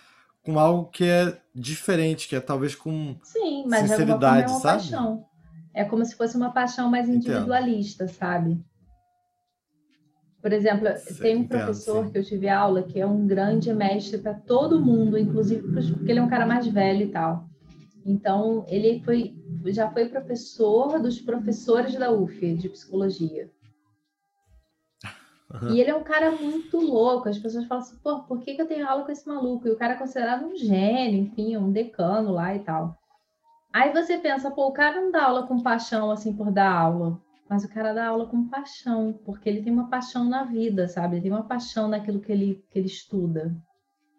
com 0.44 0.60
algo 0.60 0.92
que 0.92 1.06
é 1.06 1.42
diferente, 1.56 2.28
que 2.28 2.36
é 2.36 2.40
talvez 2.40 2.76
com 2.76 3.16
Sim, 3.24 3.64
mas 3.68 3.90
sinceridade, 3.90 4.44
é 4.44 4.48
uma 4.48 4.60
sabe? 4.60 4.82
Paixão. 4.92 5.31
É 5.74 5.86
como 5.86 6.04
se 6.04 6.16
fosse 6.16 6.36
uma 6.36 6.52
paixão 6.52 6.90
mais 6.90 7.08
individualista, 7.08 8.04
Entendo. 8.04 8.16
sabe? 8.16 8.66
Por 10.42 10.52
exemplo, 10.52 10.88
tem 11.22 11.38
um 11.38 11.48
professor 11.48 12.12
que 12.12 12.18
eu 12.18 12.24
tive 12.24 12.50
aula 12.50 12.82
que 12.82 13.00
é 13.00 13.06
um 13.06 13.28
grande 13.28 13.72
mestre 13.72 14.18
para 14.18 14.34
todo 14.34 14.82
mundo, 14.82 15.18
inclusive 15.18 15.62
porque 15.62 16.12
ele 16.12 16.20
é 16.20 16.24
um 16.24 16.30
cara 16.30 16.48
mais 16.48 16.68
velho 16.68 17.04
e 17.04 17.10
tal. 17.10 17.46
Então, 18.04 18.66
ele 18.68 19.00
foi, 19.06 19.36
já 19.68 19.92
foi 19.92 20.10
professor 20.10 21.00
dos 21.00 21.22
professores 21.22 21.96
da 21.96 22.12
UF 22.12 22.56
de 22.56 22.70
psicologia. 22.70 23.46
Uhum. 23.46 23.52
E 25.76 25.82
ele 25.82 25.90
é 25.90 25.96
um 25.96 26.04
cara 26.04 26.32
muito 26.32 26.80
louco. 26.80 27.28
As 27.28 27.38
pessoas 27.38 27.66
falam 27.66 27.84
assim, 27.84 27.98
pô, 28.02 28.24
por 28.24 28.40
que, 28.40 28.56
que 28.56 28.62
eu 28.62 28.68
tenho 28.68 28.88
aula 28.88 29.04
com 29.04 29.12
esse 29.12 29.28
maluco? 29.28 29.68
E 29.68 29.72
o 29.72 29.76
cara 29.76 29.96
é 29.96 29.98
considerado 29.98 30.46
um 30.46 30.56
gênio, 30.56 31.24
enfim, 31.24 31.58
um 31.58 31.70
decano 31.70 32.32
lá 32.32 32.56
e 32.56 32.60
tal. 32.60 32.98
Aí 33.74 33.92
você 33.94 34.18
pensa, 34.18 34.52
pô, 34.52 34.68
o 34.68 34.74
cara 34.74 35.00
não 35.00 35.12
dá 35.12 35.24
aula 35.24 35.48
com 35.48 35.62
paixão 35.62 36.12
assim 36.12 36.36
por 36.36 36.52
dar 36.52 36.72
aula. 36.72 37.22
Mas 37.50 37.66
o 37.66 37.70
cara 37.70 37.94
dá 37.94 38.08
aula 38.08 38.28
com 38.28 38.48
paixão, 38.48 39.20
porque 39.26 39.50
ele 39.50 39.62
tem 39.62 39.74
uma 39.74 39.90
paixão 39.90 40.24
na 40.24 40.44
vida, 40.44 40.88
sabe? 40.88 41.16
Ele 41.16 41.24
tem 41.24 41.32
uma 41.32 41.44
paixão 41.44 41.88
naquilo 41.88 42.22
que 42.22 42.32
ele, 42.32 42.64
que 42.70 42.80
ele 42.80 42.88
estuda. 42.88 43.54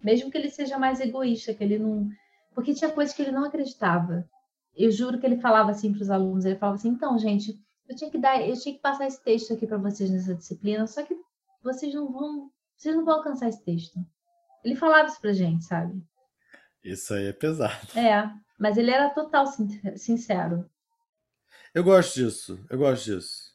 Mesmo 0.03 0.31
que 0.31 0.37
ele 0.37 0.51
seja 0.51 0.79
mais 0.79 1.01
egoísta, 1.01 1.55
que 1.55 1.65
ele 1.65 1.79
não. 1.79 2.09
Porque 2.55 2.75
tinha 2.75 2.91
coisas 2.91 3.15
que 3.15 3.23
ele 3.23 3.31
não 3.33 3.45
acreditava. 3.45 4.29
Eu 4.77 4.91
juro 4.91 5.19
que 5.19 5.25
ele 5.25 5.39
falava 5.39 5.71
assim 5.71 5.93
para 5.93 6.03
os 6.03 6.11
alunos: 6.11 6.45
ele 6.45 6.57
falava 6.57 6.77
assim, 6.77 6.91
então, 6.91 7.19
gente, 7.19 7.59
eu 7.89 7.97
tinha 7.97 8.11
que 8.11 8.19
dar, 8.19 8.41
eu 8.47 8.59
tinha 8.59 8.75
que 8.75 8.81
passar 8.81 9.07
esse 9.07 9.23
texto 9.23 9.53
aqui 9.53 9.67
para 9.67 9.79
vocês 9.79 10.11
nessa 10.11 10.35
disciplina, 10.35 10.87
só 10.87 11.03
que 11.03 11.15
vocês 11.63 11.95
não 11.95 12.11
vão, 12.11 12.51
vocês 12.77 12.95
não 12.95 13.05
vão 13.05 13.15
alcançar 13.15 13.49
esse 13.49 13.63
texto. 13.65 13.99
Ele 14.65 14.77
falava 14.77 15.09
isso 15.09 15.21
pra 15.21 15.33
gente, 15.33 15.65
sabe? 15.65 16.03
Isso 16.85 17.15
aí 17.15 17.27
é 17.27 17.33
pesado. 17.33 17.87
É, 17.97 18.29
mas 18.63 18.79
ele 18.79 18.93
era 18.93 19.11
total 19.11 19.45
sincero. 19.97 20.65
Eu 21.75 21.83
gosto 21.83 22.15
disso, 22.15 22.65
eu 22.71 22.79
gosto 22.79 23.07
disso. 23.07 23.53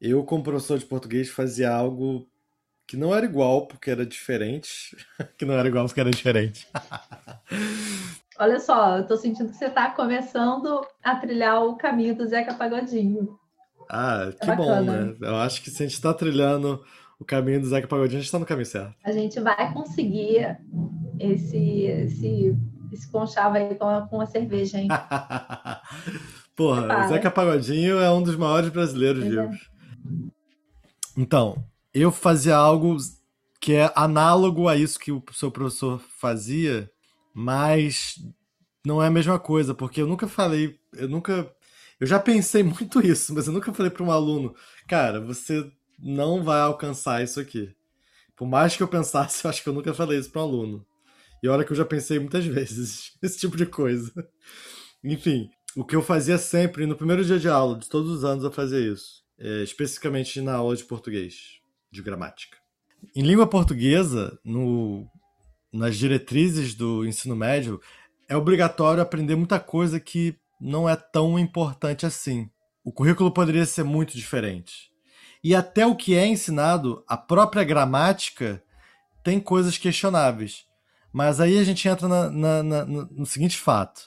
Eu, 0.00 0.24
como 0.24 0.42
professor 0.42 0.76
de 0.76 0.84
português, 0.84 1.30
fazia 1.30 1.72
algo 1.72 2.28
que 2.84 2.96
não 2.96 3.14
era 3.14 3.24
igual 3.24 3.68
porque 3.68 3.88
era 3.88 4.04
diferente. 4.04 4.96
que 5.38 5.44
não 5.44 5.54
era 5.54 5.68
igual 5.68 5.86
porque 5.86 6.00
era 6.00 6.10
diferente. 6.10 6.66
Olha 8.36 8.58
só, 8.58 8.98
eu 8.98 9.06
tô 9.06 9.16
sentindo 9.16 9.50
que 9.50 9.56
você 9.56 9.70
tá 9.70 9.88
começando 9.92 10.84
a 11.02 11.14
trilhar 11.14 11.62
o 11.62 11.76
caminho 11.76 12.16
do 12.16 12.26
Zeca 12.26 12.54
Pagodinho. 12.54 13.38
Ah, 13.88 14.28
é 14.28 14.32
que 14.32 14.50
é 14.50 14.56
bom, 14.56 14.82
né? 14.82 15.16
Eu 15.20 15.36
acho 15.36 15.62
que 15.62 15.70
se 15.70 15.84
a 15.84 15.86
gente 15.86 16.02
tá 16.02 16.12
trilhando 16.12 16.84
o 17.20 17.24
caminho 17.24 17.60
do 17.60 17.68
Zeca 17.68 17.86
Pagodinho, 17.86 18.18
a 18.18 18.22
gente 18.22 18.32
tá 18.32 18.38
no 18.40 18.44
caminho 18.44 18.66
certo. 18.66 18.96
A 19.04 19.12
gente 19.12 19.38
vai 19.38 19.72
conseguir 19.72 20.58
esse, 21.20 21.84
esse, 21.84 22.56
esse 22.96 23.08
conchavo 23.10 23.56
aí 23.56 23.74
com, 23.74 24.06
com 24.08 24.20
a 24.20 24.26
cerveja, 24.26 24.78
hein? 24.78 24.88
Porra, 26.56 27.04
o 27.04 27.08
Zeca 27.08 27.30
Pagodinho 27.30 27.98
é 27.98 28.10
um 28.10 28.22
dos 28.22 28.36
maiores 28.36 28.70
brasileiros 28.70 29.24
é. 29.24 29.28
vivos. 29.28 29.70
Então, 31.16 31.62
eu 31.92 32.10
fazia 32.10 32.56
algo 32.56 32.96
que 33.60 33.74
é 33.74 33.90
análogo 33.94 34.68
a 34.68 34.76
isso 34.76 34.98
que 34.98 35.12
o 35.12 35.22
seu 35.32 35.50
professor 35.50 36.00
fazia, 36.18 36.90
mas 37.34 38.16
não 38.84 39.02
é 39.02 39.08
a 39.08 39.10
mesma 39.10 39.38
coisa, 39.38 39.74
porque 39.74 40.00
eu 40.00 40.06
nunca 40.06 40.28
falei, 40.28 40.78
eu 40.94 41.08
nunca. 41.08 41.50
Eu 41.98 42.06
já 42.06 42.20
pensei 42.20 42.62
muito 42.64 43.04
isso, 43.04 43.34
mas 43.34 43.46
eu 43.46 43.52
nunca 43.52 43.72
falei 43.72 43.90
para 43.90 44.04
um 44.04 44.10
aluno, 44.10 44.54
cara, 44.86 45.20
você 45.20 45.70
não 45.98 46.42
vai 46.42 46.60
alcançar 46.60 47.22
isso 47.22 47.40
aqui. 47.40 47.74
Por 48.36 48.46
mais 48.46 48.76
que 48.76 48.82
eu 48.82 48.88
pensasse, 48.88 49.42
eu 49.44 49.50
acho 49.50 49.62
que 49.62 49.68
eu 49.68 49.74
nunca 49.74 49.92
falei 49.92 50.18
isso 50.18 50.30
para 50.30 50.42
um 50.42 50.44
aluno. 50.44 50.86
E 51.42 51.48
olha 51.48 51.64
que 51.64 51.72
eu 51.72 51.76
já 51.76 51.84
pensei 51.84 52.18
muitas 52.18 52.44
vezes 52.46 53.12
esse 53.22 53.38
tipo 53.38 53.56
de 53.56 53.66
coisa. 53.66 54.12
Enfim, 55.04 55.48
o 55.76 55.84
que 55.84 55.94
eu 55.94 56.02
fazia 56.02 56.38
sempre, 56.38 56.86
no 56.86 56.96
primeiro 56.96 57.24
dia 57.24 57.38
de 57.38 57.48
aula, 57.48 57.78
de 57.78 57.88
todos 57.88 58.10
os 58.10 58.24
anos 58.24 58.44
eu 58.44 58.50
fazia 58.50 58.80
isso. 58.80 59.24
É, 59.38 59.62
especificamente 59.62 60.40
na 60.40 60.54
aula 60.54 60.74
de 60.74 60.84
português, 60.84 61.60
de 61.92 62.00
gramática. 62.02 62.56
Em 63.14 63.22
língua 63.22 63.46
portuguesa, 63.46 64.38
no 64.44 65.06
nas 65.72 65.96
diretrizes 65.96 66.74
do 66.74 67.04
ensino 67.04 67.36
médio, 67.36 67.80
é 68.28 68.36
obrigatório 68.36 69.02
aprender 69.02 69.36
muita 69.36 69.60
coisa 69.60 70.00
que 70.00 70.34
não 70.60 70.88
é 70.88 70.96
tão 70.96 71.38
importante 71.38 72.06
assim. 72.06 72.48
O 72.82 72.92
currículo 72.92 73.30
poderia 73.30 73.66
ser 73.66 73.84
muito 73.84 74.16
diferente. 74.16 74.90
E 75.44 75.54
até 75.54 75.86
o 75.86 75.94
que 75.94 76.14
é 76.14 76.26
ensinado, 76.26 77.04
a 77.06 77.16
própria 77.16 77.62
gramática, 77.62 78.62
tem 79.22 79.38
coisas 79.38 79.76
questionáveis. 79.76 80.65
Mas 81.16 81.40
aí 81.40 81.56
a 81.56 81.64
gente 81.64 81.88
entra 81.88 82.06
na, 82.06 82.30
na, 82.30 82.62
na, 82.62 82.84
no 82.84 83.24
seguinte 83.24 83.56
fato: 83.56 84.02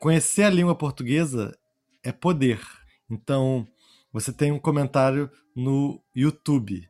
conhecer 0.00 0.42
a 0.42 0.50
língua 0.50 0.74
portuguesa 0.74 1.56
é 2.02 2.10
poder. 2.10 2.60
Então, 3.08 3.64
você 4.12 4.32
tem 4.32 4.50
um 4.50 4.58
comentário 4.58 5.30
no 5.54 6.02
YouTube. 6.12 6.88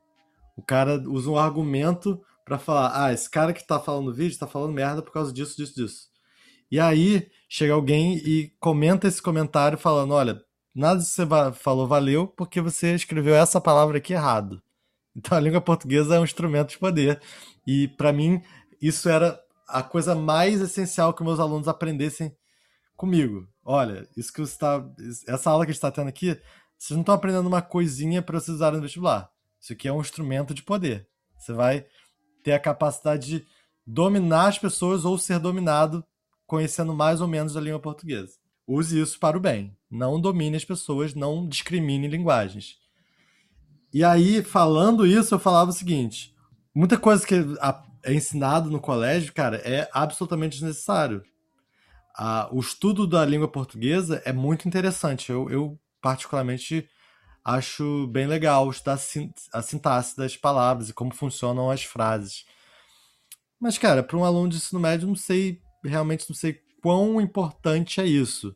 O 0.57 0.63
cara 0.63 0.99
usa 1.07 1.29
um 1.29 1.37
argumento 1.37 2.19
para 2.43 2.59
falar: 2.59 3.05
ah, 3.05 3.13
esse 3.13 3.29
cara 3.29 3.53
que 3.53 3.67
tá 3.67 3.79
falando 3.79 4.07
no 4.07 4.15
vídeo 4.15 4.39
tá 4.39 4.47
falando 4.47 4.73
merda 4.73 5.03
por 5.03 5.13
causa 5.13 5.31
disso, 5.31 5.59
disso, 5.59 5.75
disso. 5.75 6.09
E 6.71 6.81
aí 6.81 7.29
chega 7.51 7.75
alguém 7.75 8.17
e 8.17 8.51
comenta 8.59 9.07
esse 9.07 9.21
comentário 9.21 9.77
falando: 9.77 10.15
olha, 10.15 10.41
nada 10.75 11.01
que 11.01 11.07
você 11.07 11.27
falou 11.53 11.87
valeu 11.87 12.29
porque 12.29 12.63
você 12.63 12.95
escreveu 12.95 13.35
essa 13.35 13.61
palavra 13.61 13.99
aqui 13.99 14.15
errado. 14.15 14.63
Então 15.15 15.37
a 15.37 15.41
língua 15.43 15.61
portuguesa 15.61 16.15
é 16.17 16.19
um 16.19 16.25
instrumento 16.25 16.71
de 16.71 16.79
poder. 16.79 17.21
E 17.67 17.89
para 17.89 18.13
mim, 18.13 18.43
isso 18.83 19.09
era 19.09 19.41
a 19.69 19.83
coisa 19.83 20.15
mais 20.15 20.61
essencial 20.61 21.15
que 21.15 21.23
meus 21.23 21.39
alunos 21.39 21.69
aprendessem 21.69 22.37
comigo. 22.97 23.49
Olha, 23.65 24.09
isso 24.17 24.33
que 24.33 24.41
você 24.41 24.53
está. 24.53 24.85
Essa 25.27 25.51
aula 25.51 25.65
que 25.65 25.71
a 25.71 25.73
gente 25.73 25.79
está 25.79 25.91
tendo 25.91 26.09
aqui, 26.09 26.39
vocês 26.77 26.91
não 26.97 27.01
estão 27.01 27.15
aprendendo 27.15 27.47
uma 27.47 27.63
coisinha 27.63 28.21
para 28.21 28.41
vocês 28.41 28.57
usarem 28.57 28.77
no 28.77 28.83
vestibular. 28.83 29.31
Isso 29.61 29.73
aqui 29.73 29.87
é 29.87 29.93
um 29.93 30.01
instrumento 30.01 30.53
de 30.53 30.63
poder. 30.63 31.09
Você 31.39 31.53
vai 31.53 31.87
ter 32.43 32.53
a 32.53 32.59
capacidade 32.59 33.29
de 33.29 33.47
dominar 33.87 34.49
as 34.49 34.59
pessoas 34.59 35.05
ou 35.05 35.17
ser 35.17 35.39
dominado 35.39 36.05
conhecendo 36.45 36.93
mais 36.93 37.21
ou 37.21 37.29
menos 37.29 37.57
a 37.57 37.61
língua 37.61 37.79
portuguesa. 37.79 38.35
Use 38.67 39.01
isso 39.01 39.19
para 39.19 39.37
o 39.37 39.41
bem. 39.41 39.77
Não 39.91 40.21
domine 40.21 40.57
as 40.57 40.65
pessoas, 40.65 41.15
não 41.15 41.47
discrimine 41.49 42.09
linguagens. 42.09 42.79
E 43.93 44.03
aí, 44.03 44.43
falando 44.43 45.07
isso, 45.07 45.35
eu 45.35 45.39
falava 45.39 45.71
o 45.71 45.75
seguinte: 45.75 46.35
muita 46.75 46.99
coisa 46.99 47.27
que 47.27 47.37
é 48.05 48.13
ensinado 48.13 48.71
no 48.71 48.81
colégio, 48.81 49.33
cara, 49.33 49.57
é 49.59 49.89
absolutamente 49.93 50.59
desnecessário. 50.59 51.23
o 52.51 52.61
estudo 52.61 53.07
da 53.07 53.25
língua 53.25 53.49
portuguesa 53.49 54.23
é 54.25 54.33
muito 54.33 54.67
interessante. 54.69 55.31
Eu, 55.31 55.49
eu 55.51 55.79
particularmente, 56.01 56.89
acho 57.45 58.07
bem 58.09 58.27
legal 58.27 58.69
estudar 58.71 58.99
a 59.53 59.63
sintaxe 59.63 60.17
das 60.17 60.37
palavras 60.37 60.89
e 60.89 60.93
como 60.93 61.15
funcionam 61.15 61.71
as 61.71 61.85
frases. 61.85 62.45
Mas, 63.61 63.79
cara, 63.79 64.03
para 64.03 64.17
um 64.17 64.25
aluno 64.25 64.49
de 64.49 64.57
ensino 64.57 64.81
médio, 64.81 65.07
não 65.07 65.15
sei, 65.15 65.61
realmente 65.85 66.29
não 66.29 66.35
sei 66.35 66.61
quão 66.83 67.21
importante 67.21 68.01
é 68.01 68.05
isso. 68.05 68.55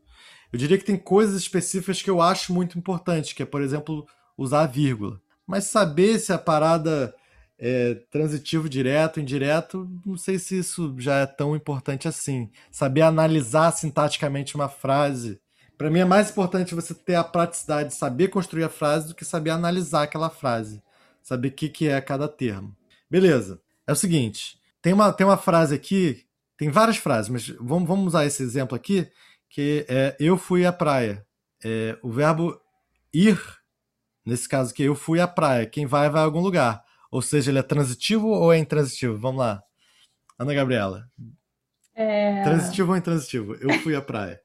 Eu 0.52 0.58
diria 0.58 0.78
que 0.78 0.84
tem 0.84 0.96
coisas 0.96 1.36
específicas 1.40 2.02
que 2.02 2.10
eu 2.10 2.20
acho 2.20 2.52
muito 2.52 2.76
importante, 2.78 3.34
que 3.34 3.42
é, 3.42 3.46
por 3.46 3.62
exemplo, 3.62 4.06
usar 4.36 4.62
a 4.62 4.66
vírgula. 4.66 5.20
Mas 5.46 5.64
saber 5.64 6.18
se 6.18 6.32
a 6.32 6.38
parada 6.38 7.14
é 7.58 7.94
transitivo 8.10 8.68
direto, 8.68 9.20
indireto, 9.20 9.88
não 10.04 10.16
sei 10.16 10.38
se 10.38 10.58
isso 10.58 10.94
já 10.98 11.16
é 11.20 11.26
tão 11.26 11.56
importante 11.56 12.06
assim. 12.06 12.50
Saber 12.70 13.02
analisar 13.02 13.70
sintaticamente 13.72 14.54
uma 14.54 14.68
frase 14.68 15.40
para 15.76 15.90
mim 15.90 16.00
é 16.00 16.04
mais 16.04 16.30
importante 16.30 16.74
você 16.74 16.94
ter 16.94 17.16
a 17.16 17.24
praticidade 17.24 17.90
de 17.90 17.94
saber 17.94 18.28
construir 18.28 18.64
a 18.64 18.68
frase 18.68 19.08
do 19.08 19.14
que 19.14 19.24
saber 19.24 19.50
analisar 19.50 20.02
aquela 20.02 20.30
frase. 20.30 20.82
Saber 21.22 21.48
o 21.48 21.52
que, 21.52 21.68
que 21.68 21.88
é 21.88 22.00
cada 22.00 22.28
termo. 22.28 22.74
Beleza. 23.10 23.60
É 23.86 23.92
o 23.92 23.96
seguinte: 23.96 24.58
tem 24.80 24.92
uma, 24.92 25.12
tem 25.12 25.26
uma 25.26 25.36
frase 25.36 25.74
aqui, 25.74 26.24
tem 26.56 26.70
várias 26.70 26.96
frases, 26.96 27.28
mas 27.28 27.48
vamos, 27.60 27.86
vamos 27.86 28.06
usar 28.06 28.24
esse 28.24 28.42
exemplo 28.42 28.74
aqui, 28.74 29.06
que 29.50 29.84
é 29.88 30.16
eu 30.18 30.38
fui 30.38 30.64
à 30.64 30.72
praia. 30.72 31.26
É, 31.62 31.98
o 32.02 32.10
verbo 32.10 32.58
ir, 33.12 33.38
nesse 34.24 34.48
caso 34.48 34.70
aqui, 34.70 34.84
eu 34.84 34.94
fui 34.94 35.20
à 35.20 35.28
praia. 35.28 35.66
Quem 35.66 35.84
vai, 35.84 36.08
vai 36.08 36.22
a 36.22 36.24
algum 36.24 36.40
lugar. 36.40 36.82
Ou 37.10 37.22
seja, 37.22 37.50
ele 37.50 37.58
é 37.58 37.62
transitivo 37.62 38.28
ou 38.28 38.52
é 38.52 38.58
intransitivo? 38.58 39.18
Vamos 39.18 39.40
lá. 39.40 39.62
Ana 40.38 40.54
Gabriela. 40.54 41.04
É... 41.94 42.42
Transitivo 42.42 42.92
ou 42.92 42.96
intransitivo? 42.96 43.54
Eu 43.54 43.72
fui 43.80 43.94
à 43.94 44.02
praia. 44.02 44.40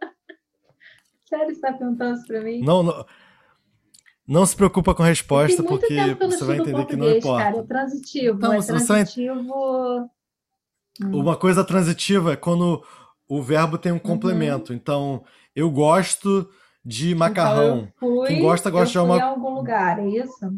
Sério, 1.28 1.54
você 1.54 1.60
tá 1.60 1.72
perguntando 1.72 2.16
isso 2.16 2.26
pra 2.26 2.40
mim? 2.40 2.60
Não, 2.60 2.82
não. 2.82 3.06
Não 4.26 4.44
se 4.44 4.54
preocupa 4.54 4.94
com 4.94 5.02
a 5.02 5.06
resposta, 5.06 5.62
porque 5.62 6.14
você 6.20 6.44
vai 6.44 6.58
entender 6.58 6.84
que 6.84 6.96
não 6.96 7.10
importa. 7.10 7.44
Cara, 7.44 7.56
é 7.56 7.62
transitivo. 7.62 8.38
Não, 8.38 8.52
é 8.52 8.62
transitivo. 8.62 10.10
Hum. 11.02 11.20
Uma 11.20 11.34
coisa 11.34 11.64
transitiva 11.64 12.34
é 12.34 12.36
quando 12.36 12.84
o 13.26 13.42
verbo 13.42 13.78
tem 13.78 13.90
um 13.90 13.94
uhum. 13.94 14.00
complemento. 14.00 14.72
Uhum. 14.72 14.78
Então, 14.78 15.24
eu 15.56 15.70
gosto 15.70 16.46
de 16.84 17.08
então, 17.08 17.18
macarrão. 17.18 17.78
Então, 17.78 17.92
fui, 17.98 18.28
Quem 18.28 18.42
gosta, 18.42 18.70
gosta 18.70 18.92
de 18.92 18.98
uma. 18.98 19.16
em 19.16 19.20
algum 19.20 19.54
lugar, 19.54 19.98
é 19.98 20.08
isso? 20.08 20.52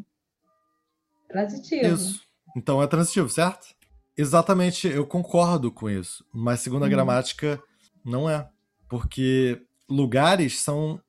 Transitivo. 1.31 1.95
Isso. 1.95 2.21
Então 2.57 2.83
é 2.83 2.87
transitivo, 2.87 3.29
certo? 3.29 3.69
Exatamente, 4.17 4.89
eu 4.89 5.07
concordo 5.07 5.71
com 5.71 5.89
isso. 5.89 6.25
Mas 6.33 6.61
segundo 6.61 6.83
a 6.83 6.85
uhum. 6.87 6.91
gramática, 6.91 7.63
não 8.05 8.29
é. 8.29 8.49
Porque 8.89 9.63
lugares 9.89 10.61
são 10.61 11.01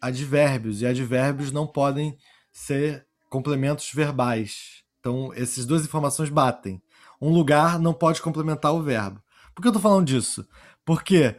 advérbios 0.00 0.82
e 0.82 0.86
advérbios 0.86 1.52
não 1.52 1.66
podem 1.66 2.16
ser 2.52 3.06
complementos 3.28 3.90
verbais. 3.92 4.82
Então, 4.98 5.32
essas 5.34 5.64
duas 5.64 5.84
informações 5.84 6.28
batem. 6.28 6.82
Um 7.20 7.30
lugar 7.30 7.78
não 7.78 7.94
pode 7.94 8.20
complementar 8.20 8.74
o 8.74 8.82
verbo. 8.82 9.22
Por 9.54 9.62
que 9.62 9.68
eu 9.68 9.72
tô 9.72 9.80
falando 9.80 10.06
disso? 10.06 10.46
Porque 10.84 11.36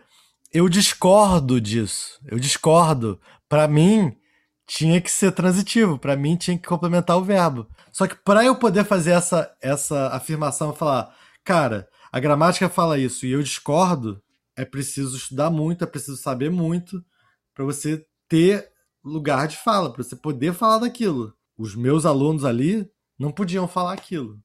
eu 0.54 0.70
discordo 0.70 1.60
disso. 1.60 2.20
Eu 2.26 2.40
discordo. 2.40 3.20
Para 3.50 3.68
mim, 3.68 4.16
tinha 4.74 5.01
que 5.01 5.12
ser 5.12 5.34
transitivo. 5.34 6.00
Para 6.00 6.16
mim, 6.16 6.38
tinha 6.38 6.58
que 6.58 6.68
complementar 6.68 7.18
o 7.18 7.24
verbo. 7.24 7.68
Só 7.92 8.08
que 8.08 8.16
para 8.16 8.46
eu 8.46 8.56
poder 8.56 8.86
fazer 8.86 9.12
essa, 9.12 9.54
essa 9.62 10.08
afirmação, 10.08 10.74
falar, 10.74 11.13
cara, 11.44 11.90
a 12.10 12.20
gramática 12.22 12.70
fala 12.70 12.98
isso 12.98 13.25
e 13.25 13.34
eu 13.34 13.44
discordo, 13.44 14.22
é 14.56 14.63
preciso 14.63 15.18
estudar 15.18 15.50
muito, 15.50 15.84
é 15.84 15.88
preciso 15.88 16.16
saber 16.16 16.50
muito 16.50 17.04
para 17.54 17.66
você 17.66 18.06
ter 18.30 18.72
lugar 19.04 19.46
de 19.50 19.58
fala, 19.58 19.92
para 19.92 20.04
você 20.04 20.16
poder 20.16 20.54
falar 20.54 20.80
daquilo. 20.80 21.34
Os 21.58 21.75
meus 21.75 22.06
alunos 22.06 22.46
ali 22.46 22.90
não 23.20 23.30
podiam 23.30 23.68
falar 23.68 23.92
aquilo. 23.92 24.40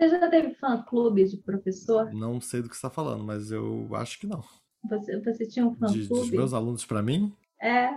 Você 0.00 0.08
já 0.08 0.30
teve 0.30 0.54
fã-clube 0.54 1.24
de 1.26 1.36
professor? 1.36 2.10
Não 2.10 2.40
sei 2.40 2.62
do 2.62 2.70
que 2.70 2.74
você 2.74 2.78
está 2.78 2.88
falando, 2.88 3.22
mas 3.22 3.52
eu 3.52 3.86
acho 3.92 4.18
que 4.18 4.26
não. 4.26 4.42
Você, 4.88 5.20
você 5.20 5.46
tinha 5.46 5.66
um 5.66 5.74
fã-clube? 5.74 6.08
Dos 6.08 6.30
meus 6.30 6.54
alunos 6.54 6.86
para 6.86 7.02
mim? 7.02 7.30
É. 7.60 7.90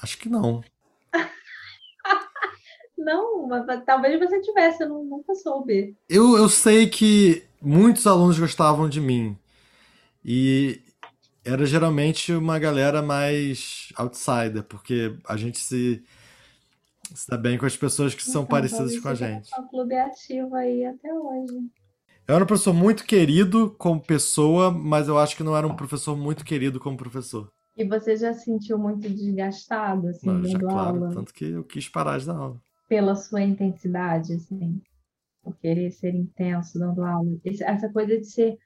Acho 0.00 0.18
que 0.18 0.28
não. 0.28 0.62
não, 2.96 3.48
mas 3.48 3.84
talvez 3.84 4.20
você 4.20 4.40
tivesse, 4.40 4.84
eu 4.84 4.88
nunca 4.88 5.34
soube. 5.34 5.96
Eu, 6.08 6.36
eu 6.36 6.48
sei 6.48 6.88
que 6.88 7.42
muitos 7.60 8.06
alunos 8.06 8.38
gostavam 8.38 8.88
de 8.88 9.00
mim. 9.00 9.36
E 10.24 10.80
era 11.44 11.66
geralmente 11.66 12.32
uma 12.32 12.56
galera 12.56 13.02
mais 13.02 13.88
outsider, 13.96 14.62
porque 14.62 15.16
a 15.26 15.36
gente 15.36 15.58
se, 15.58 16.04
se 17.18 17.28
dá 17.28 17.36
bem 17.36 17.58
com 17.58 17.66
as 17.66 17.76
pessoas 17.76 18.14
que 18.14 18.22
são 18.22 18.42
então, 18.42 18.46
parecidas 18.46 18.98
com 18.98 19.08
a 19.08 19.14
gente. 19.14 19.50
O 19.58 19.68
clube 19.68 19.94
é 19.94 20.02
ativo 20.02 20.54
aí 20.54 20.84
até 20.84 21.12
hoje. 21.12 21.70
Eu 22.26 22.36
era 22.36 22.44
um 22.44 22.46
professor 22.46 22.72
muito 22.72 23.04
querido 23.04 23.74
como 23.78 24.00
pessoa, 24.00 24.70
mas 24.70 25.08
eu 25.08 25.18
acho 25.18 25.36
que 25.36 25.42
não 25.42 25.56
era 25.56 25.66
um 25.66 25.74
professor 25.74 26.16
muito 26.16 26.44
querido 26.44 26.78
como 26.78 26.96
professor. 26.96 27.50
E 27.76 27.84
você 27.84 28.16
já 28.16 28.32
se 28.34 28.44
sentiu 28.44 28.78
muito 28.78 29.08
desgastado, 29.08 30.08
assim, 30.08 30.26
não, 30.26 30.44
já, 30.44 30.58
claro, 30.58 31.04
aula? 31.04 31.14
Tanto 31.14 31.32
que 31.32 31.46
eu 31.46 31.64
quis 31.64 31.88
parar 31.88 32.18
de 32.18 32.26
dar 32.26 32.36
aula. 32.36 32.60
Pela 32.88 33.16
sua 33.16 33.42
intensidade, 33.42 34.34
assim, 34.34 34.80
por 35.42 35.56
querer 35.58 35.90
ser 35.90 36.14
intenso 36.14 36.78
dando 36.78 37.02
aula. 37.02 37.30
Essa 37.44 37.90
coisa 37.90 38.18
de 38.18 38.26
ser, 38.26 38.56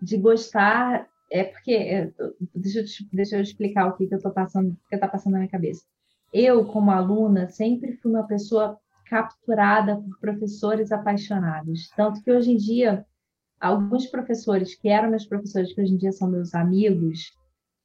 de 0.00 0.16
gostar 0.18 1.08
é 1.32 1.44
porque, 1.44 1.72
é, 1.72 2.12
deixa 2.54 2.80
eu, 2.80 2.84
deixa 3.12 3.36
eu 3.36 3.42
explicar 3.42 3.88
o 3.88 3.96
que, 3.96 4.06
que 4.06 4.14
eu 4.14 4.22
tô 4.22 4.30
passando, 4.30 4.70
o 4.70 4.88
que 4.88 4.94
está 4.94 5.08
passando 5.08 5.32
na 5.32 5.38
minha 5.40 5.50
cabeça. 5.50 5.82
Eu, 6.32 6.64
como 6.66 6.90
aluna, 6.90 7.48
sempre 7.48 7.96
fui 7.96 8.10
uma 8.10 8.26
pessoa 8.26 8.78
capturada 9.08 9.96
por 9.96 10.18
professores 10.20 10.90
apaixonados. 10.90 11.88
Tanto 11.96 12.22
que 12.22 12.30
hoje 12.30 12.52
em 12.52 12.56
dia, 12.56 13.06
alguns 13.60 14.06
professores 14.06 14.74
que 14.74 14.88
eram 14.88 15.10
meus 15.10 15.26
professores, 15.26 15.72
que 15.72 15.80
hoje 15.80 15.94
em 15.94 15.96
dia 15.96 16.12
são 16.12 16.28
meus 16.28 16.54
amigos, 16.54 17.32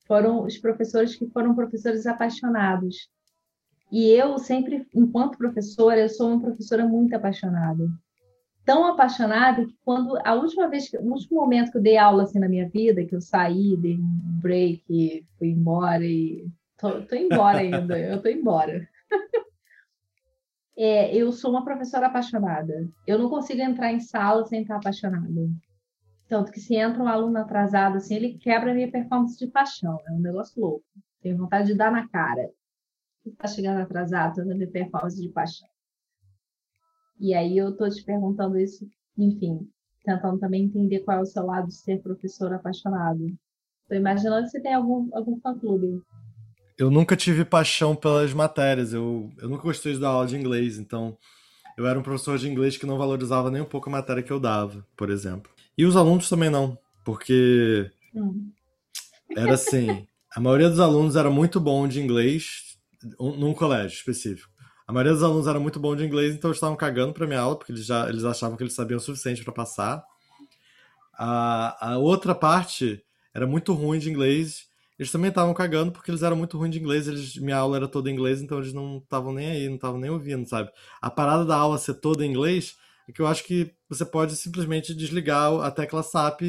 foram 0.08 0.44
os 0.44 0.58
professores 0.58 1.16
que 1.16 1.28
foram 1.28 1.56
professores 1.56 2.06
apaixonados. 2.06 3.10
E 3.92 4.10
eu 4.10 4.38
sempre, 4.38 4.88
enquanto 4.96 5.38
professora, 5.38 6.00
eu 6.00 6.10
sou 6.10 6.30
uma 6.30 6.42
professora 6.42 6.86
muito 6.86 7.16
apaixonada 7.16 7.88
tão 8.66 8.86
apaixonada 8.86 9.66
que 9.66 9.76
quando 9.84 10.18
a 10.24 10.34
última 10.34 10.68
vez, 10.70 10.92
o 10.94 11.12
último 11.12 11.42
momento 11.42 11.72
que 11.72 11.78
eu 11.78 11.82
dei 11.82 11.98
aula 11.98 12.24
assim 12.24 12.40
na 12.40 12.48
minha 12.48 12.70
vida, 12.70 13.04
que 13.06 13.16
eu 13.16 13.22
saí, 13.22 13.76
dei 13.78 13.98
um 13.98 14.40
break, 14.42 15.26
fui 15.38 15.50
embora 15.50 16.06
e 16.06 16.48
tô, 16.82 17.02
tô 17.04 17.16
embora 17.16 17.60
ainda, 17.60 17.98
eu 17.98 18.22
tô 18.22 18.28
embora. 18.28 18.90
é, 20.76 21.16
eu 21.16 21.32
sou 21.32 21.52
uma 21.52 21.64
professora 21.64 22.08
apaixonada. 22.08 22.90
Eu 23.06 23.20
não 23.20 23.30
consigo 23.30 23.62
entrar 23.62 23.94
em 23.94 24.00
sala 24.00 24.44
sem 24.46 24.64
estar 24.64 24.78
apaixonada. 24.78 25.50
Tanto 26.28 26.52
que 26.52 26.60
se 26.60 26.76
entra 26.76 27.04
um 27.04 27.08
aluno 27.08 27.38
atrasado 27.38 27.98
assim, 27.98 28.16
ele 28.16 28.38
quebra 28.38 28.72
a 28.72 28.74
minha 28.74 28.92
performance 28.92 29.38
de 29.38 29.48
paixão. 29.48 30.00
É 30.08 30.12
um 30.12 30.20
negócio 30.20 30.60
louco. 30.60 30.86
Tenho 31.22 31.38
vontade 31.38 31.68
de 31.68 31.76
dar 31.76 31.92
na 31.92 32.08
cara. 32.10 32.50
Está 33.24 33.48
chegando 33.48 33.82
atrasado, 33.82 34.42
a 34.42 34.46
minha 34.46 34.68
performance 34.68 35.22
de 35.22 35.30
paixão. 35.30 35.70
E 37.20 37.36
aí 37.36 37.56
eu 37.56 37.70
estou 37.70 37.88
te 37.88 38.04
perguntando 38.04 38.58
isso, 38.58 38.90
enfim, 39.16 39.70
tentando 40.04 40.40
também 40.40 40.64
entender 40.64 41.02
qual 41.02 41.20
é 41.20 41.22
o 41.22 41.26
seu 41.26 41.46
lado 41.46 41.68
de 41.68 41.76
ser 41.76 42.02
professor 42.02 42.52
apaixonado. 42.52 43.28
Estou 43.84 43.96
imaginando 43.96 44.48
você 44.48 44.60
tem 44.60 44.74
algum, 44.74 45.08
algum 45.16 45.40
fã-clube. 45.40 46.02
Eu 46.78 46.90
nunca 46.90 47.16
tive 47.16 47.46
paixão 47.46 47.96
pelas 47.96 48.34
matérias, 48.34 48.94
eu, 48.94 49.32
eu 49.38 49.50
nunca 49.50 49.64
gostei 49.64 49.94
de 49.94 50.00
dar 50.00 50.10
aula 50.10 50.28
de 50.28 50.36
inglês, 50.36 50.78
então 50.78 51.18
eu 51.78 51.86
era 51.86 52.00
um 52.00 52.04
professor 52.04 52.38
de 52.38 52.50
inglês 52.50 52.78
que 52.78 52.86
não 52.86 52.98
valorizava 52.98 53.52
nem 53.52 53.62
um 53.62 53.66
pouco 53.66 53.90
a 53.90 53.92
matéria 53.92 54.24
que 54.24 54.32
eu 54.32 54.40
dava, 54.40 54.86
por 54.96 55.10
exemplo. 55.10 55.52
E 55.78 55.86
os 55.86 55.96
alunos 55.96 56.28
também 56.28 56.50
não, 56.50 56.78
porque 57.04 57.90
era 59.36 59.54
assim, 59.54 60.06
a 60.36 60.40
maioria 60.40 60.70
dos 60.70 60.80
alunos 60.80 61.16
era 61.16 61.30
muito 61.30 61.60
bom 61.60 61.88
de 61.88 62.02
inglês 62.02 62.78
num 63.20 63.54
colégio 63.54 63.96
específico. 63.96 64.52
A 64.88 64.94
maioria 64.94 65.14
dos 65.14 65.24
alunos 65.24 65.48
era 65.48 65.60
muito 65.60 65.80
bom 65.80 65.96
de 65.96 66.04
inglês, 66.06 66.36
então 66.36 66.50
eles 66.50 66.58
estavam 66.58 66.76
cagando 66.76 67.14
para 67.14 67.26
minha 67.26 67.40
aula, 67.40 67.56
porque 67.56 67.72
eles, 67.72 67.86
já, 67.86 68.10
eles 68.10 68.26
achavam 68.26 68.58
que 68.58 68.64
eles 68.64 68.74
sabiam 68.74 68.98
o 68.98 69.02
suficiente 69.02 69.44
para 69.44 69.54
passar. 69.54 70.04
A, 71.14 71.94
a 71.94 71.98
outra 71.98 72.36
parte 72.36 73.04
era 73.34 73.48
muito 73.48 73.74
ruim 73.74 74.00
de 74.00 74.10
inglês. 74.10 74.68
Eles 75.02 75.12
também 75.12 75.30
estavam 75.30 75.52
cagando 75.52 75.92
porque 75.92 76.12
eles 76.12 76.22
eram 76.22 76.36
muito 76.36 76.60
ruins 76.60 76.72
de 76.72 76.80
inglês. 76.80 77.08
Eles, 77.08 77.36
minha 77.36 77.58
aula 77.58 77.76
era 77.76 77.88
toda 77.88 78.08
em 78.08 78.14
inglês, 78.14 78.40
então 78.40 78.60
eles 78.60 78.72
não 78.72 79.00
estavam 79.00 79.34
nem 79.34 79.48
aí, 79.48 79.68
não 79.68 79.74
estavam 79.74 80.00
nem 80.00 80.12
ouvindo, 80.12 80.48
sabe? 80.48 80.70
A 81.02 81.10
parada 81.10 81.44
da 81.44 81.56
aula 81.56 81.80
ser 81.80 81.96
toda 81.96 82.24
em 82.24 82.30
inglês 82.30 82.76
é 83.10 83.12
que 83.12 83.20
eu 83.20 83.26
acho 83.26 83.44
que 83.44 83.74
você 83.90 84.06
pode 84.06 84.36
simplesmente 84.36 84.94
desligar 84.94 85.52
a 85.54 85.72
tecla 85.72 86.04
SAP 86.04 86.42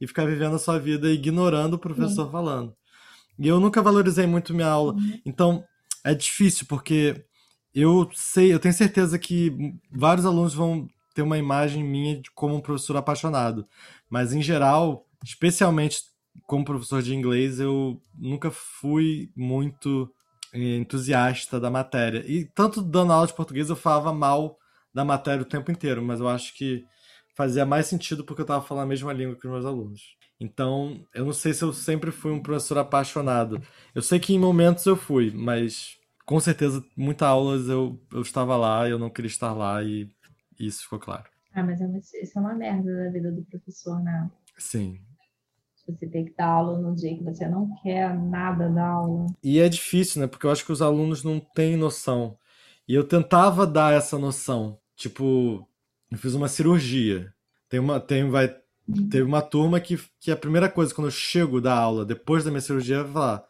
e 0.00 0.06
ficar 0.08 0.26
vivendo 0.26 0.56
a 0.56 0.58
sua 0.58 0.76
vida 0.76 1.08
ignorando 1.08 1.74
o 1.74 1.78
professor 1.78 2.26
Sim. 2.26 2.32
falando. 2.32 2.74
E 3.38 3.46
eu 3.46 3.60
nunca 3.60 3.80
valorizei 3.80 4.26
muito 4.26 4.52
minha 4.52 4.66
aula. 4.66 4.94
Uhum. 4.94 5.20
Então, 5.24 5.64
é 6.02 6.12
difícil 6.12 6.66
porque 6.68 7.24
eu 7.72 8.10
sei, 8.12 8.52
eu 8.52 8.58
tenho 8.58 8.74
certeza 8.74 9.20
que 9.20 9.72
vários 9.88 10.26
alunos 10.26 10.52
vão 10.52 10.88
ter 11.14 11.22
uma 11.22 11.38
imagem 11.38 11.84
minha 11.84 12.20
de 12.20 12.28
como 12.32 12.56
um 12.56 12.60
professor 12.60 12.96
apaixonado, 12.96 13.64
mas 14.08 14.32
em 14.32 14.42
geral, 14.42 15.06
especialmente 15.24 16.09
como 16.46 16.64
professor 16.64 17.02
de 17.02 17.14
inglês, 17.14 17.60
eu 17.60 18.00
nunca 18.14 18.50
fui 18.50 19.30
muito 19.36 20.10
eh, 20.52 20.76
entusiasta 20.76 21.60
da 21.60 21.70
matéria. 21.70 22.24
E 22.26 22.44
tanto 22.44 22.82
dando 22.82 23.12
aula 23.12 23.26
de 23.26 23.34
português 23.34 23.70
eu 23.70 23.76
falava 23.76 24.12
mal 24.12 24.58
da 24.92 25.04
matéria 25.04 25.42
o 25.42 25.48
tempo 25.48 25.70
inteiro, 25.70 26.02
mas 26.02 26.20
eu 26.20 26.28
acho 26.28 26.54
que 26.54 26.84
fazia 27.36 27.64
mais 27.64 27.86
sentido 27.86 28.24
porque 28.24 28.42
eu 28.42 28.44
estava 28.44 28.64
falando 28.64 28.84
a 28.84 28.88
mesma 28.88 29.12
língua 29.12 29.36
que 29.36 29.46
os 29.46 29.52
meus 29.52 29.64
alunos. 29.64 30.16
Então, 30.40 31.04
eu 31.14 31.24
não 31.24 31.32
sei 31.32 31.52
se 31.52 31.62
eu 31.62 31.72
sempre 31.72 32.10
fui 32.10 32.32
um 32.32 32.42
professor 32.42 32.78
apaixonado. 32.78 33.60
Eu 33.94 34.02
sei 34.02 34.18
que 34.18 34.32
em 34.32 34.38
momentos 34.38 34.86
eu 34.86 34.96
fui, 34.96 35.30
mas 35.30 35.98
com 36.24 36.38
certeza, 36.38 36.84
muitas 36.96 37.28
aulas 37.28 37.68
eu, 37.68 38.00
eu 38.12 38.22
estava 38.22 38.56
lá 38.56 38.86
e 38.86 38.92
eu 38.92 38.98
não 38.98 39.10
queria 39.10 39.28
estar 39.28 39.52
lá 39.52 39.82
e, 39.82 40.08
isso 40.58 40.82
ficou 40.84 40.98
claro. 40.98 41.24
Ah, 41.52 41.62
mas 41.62 41.80
é 41.80 41.86
uma, 41.86 41.98
isso 41.98 42.38
é 42.38 42.40
uma 42.40 42.54
merda 42.54 43.04
da 43.04 43.10
vida 43.10 43.32
do 43.32 43.42
professor, 43.42 44.00
né? 44.00 44.30
Sim. 44.56 45.00
Você 45.92 46.06
tem 46.06 46.24
que 46.24 46.34
dar 46.36 46.46
aula 46.46 46.78
no 46.78 46.94
dia 46.94 47.16
que 47.16 47.24
você 47.24 47.48
não 47.48 47.74
quer 47.82 48.18
nada 48.18 48.68
da 48.68 48.86
aula. 48.86 49.26
E 49.42 49.58
é 49.58 49.68
difícil, 49.68 50.20
né? 50.20 50.26
Porque 50.26 50.46
eu 50.46 50.50
acho 50.50 50.64
que 50.64 50.72
os 50.72 50.82
alunos 50.82 51.22
não 51.22 51.40
têm 51.40 51.76
noção. 51.76 52.36
E 52.88 52.94
eu 52.94 53.04
tentava 53.04 53.66
dar 53.66 53.94
essa 53.94 54.18
noção. 54.18 54.78
Tipo, 54.96 55.66
eu 56.10 56.18
fiz 56.18 56.34
uma 56.34 56.48
cirurgia. 56.48 57.32
Tem 57.68 57.78
uma, 57.78 58.00
tem, 58.00 58.28
vai, 58.28 58.54
uhum. 58.88 59.08
teve 59.08 59.22
uma 59.22 59.40
turma 59.40 59.80
que, 59.80 59.98
que 60.18 60.30
a 60.30 60.36
primeira 60.36 60.68
coisa, 60.68 60.94
quando 60.94 61.06
eu 61.06 61.12
chego 61.12 61.60
da 61.60 61.74
aula, 61.74 62.04
depois 62.04 62.44
da 62.44 62.50
minha 62.50 62.60
cirurgia, 62.60 63.04
vai 63.04 63.12
falar: 63.12 63.44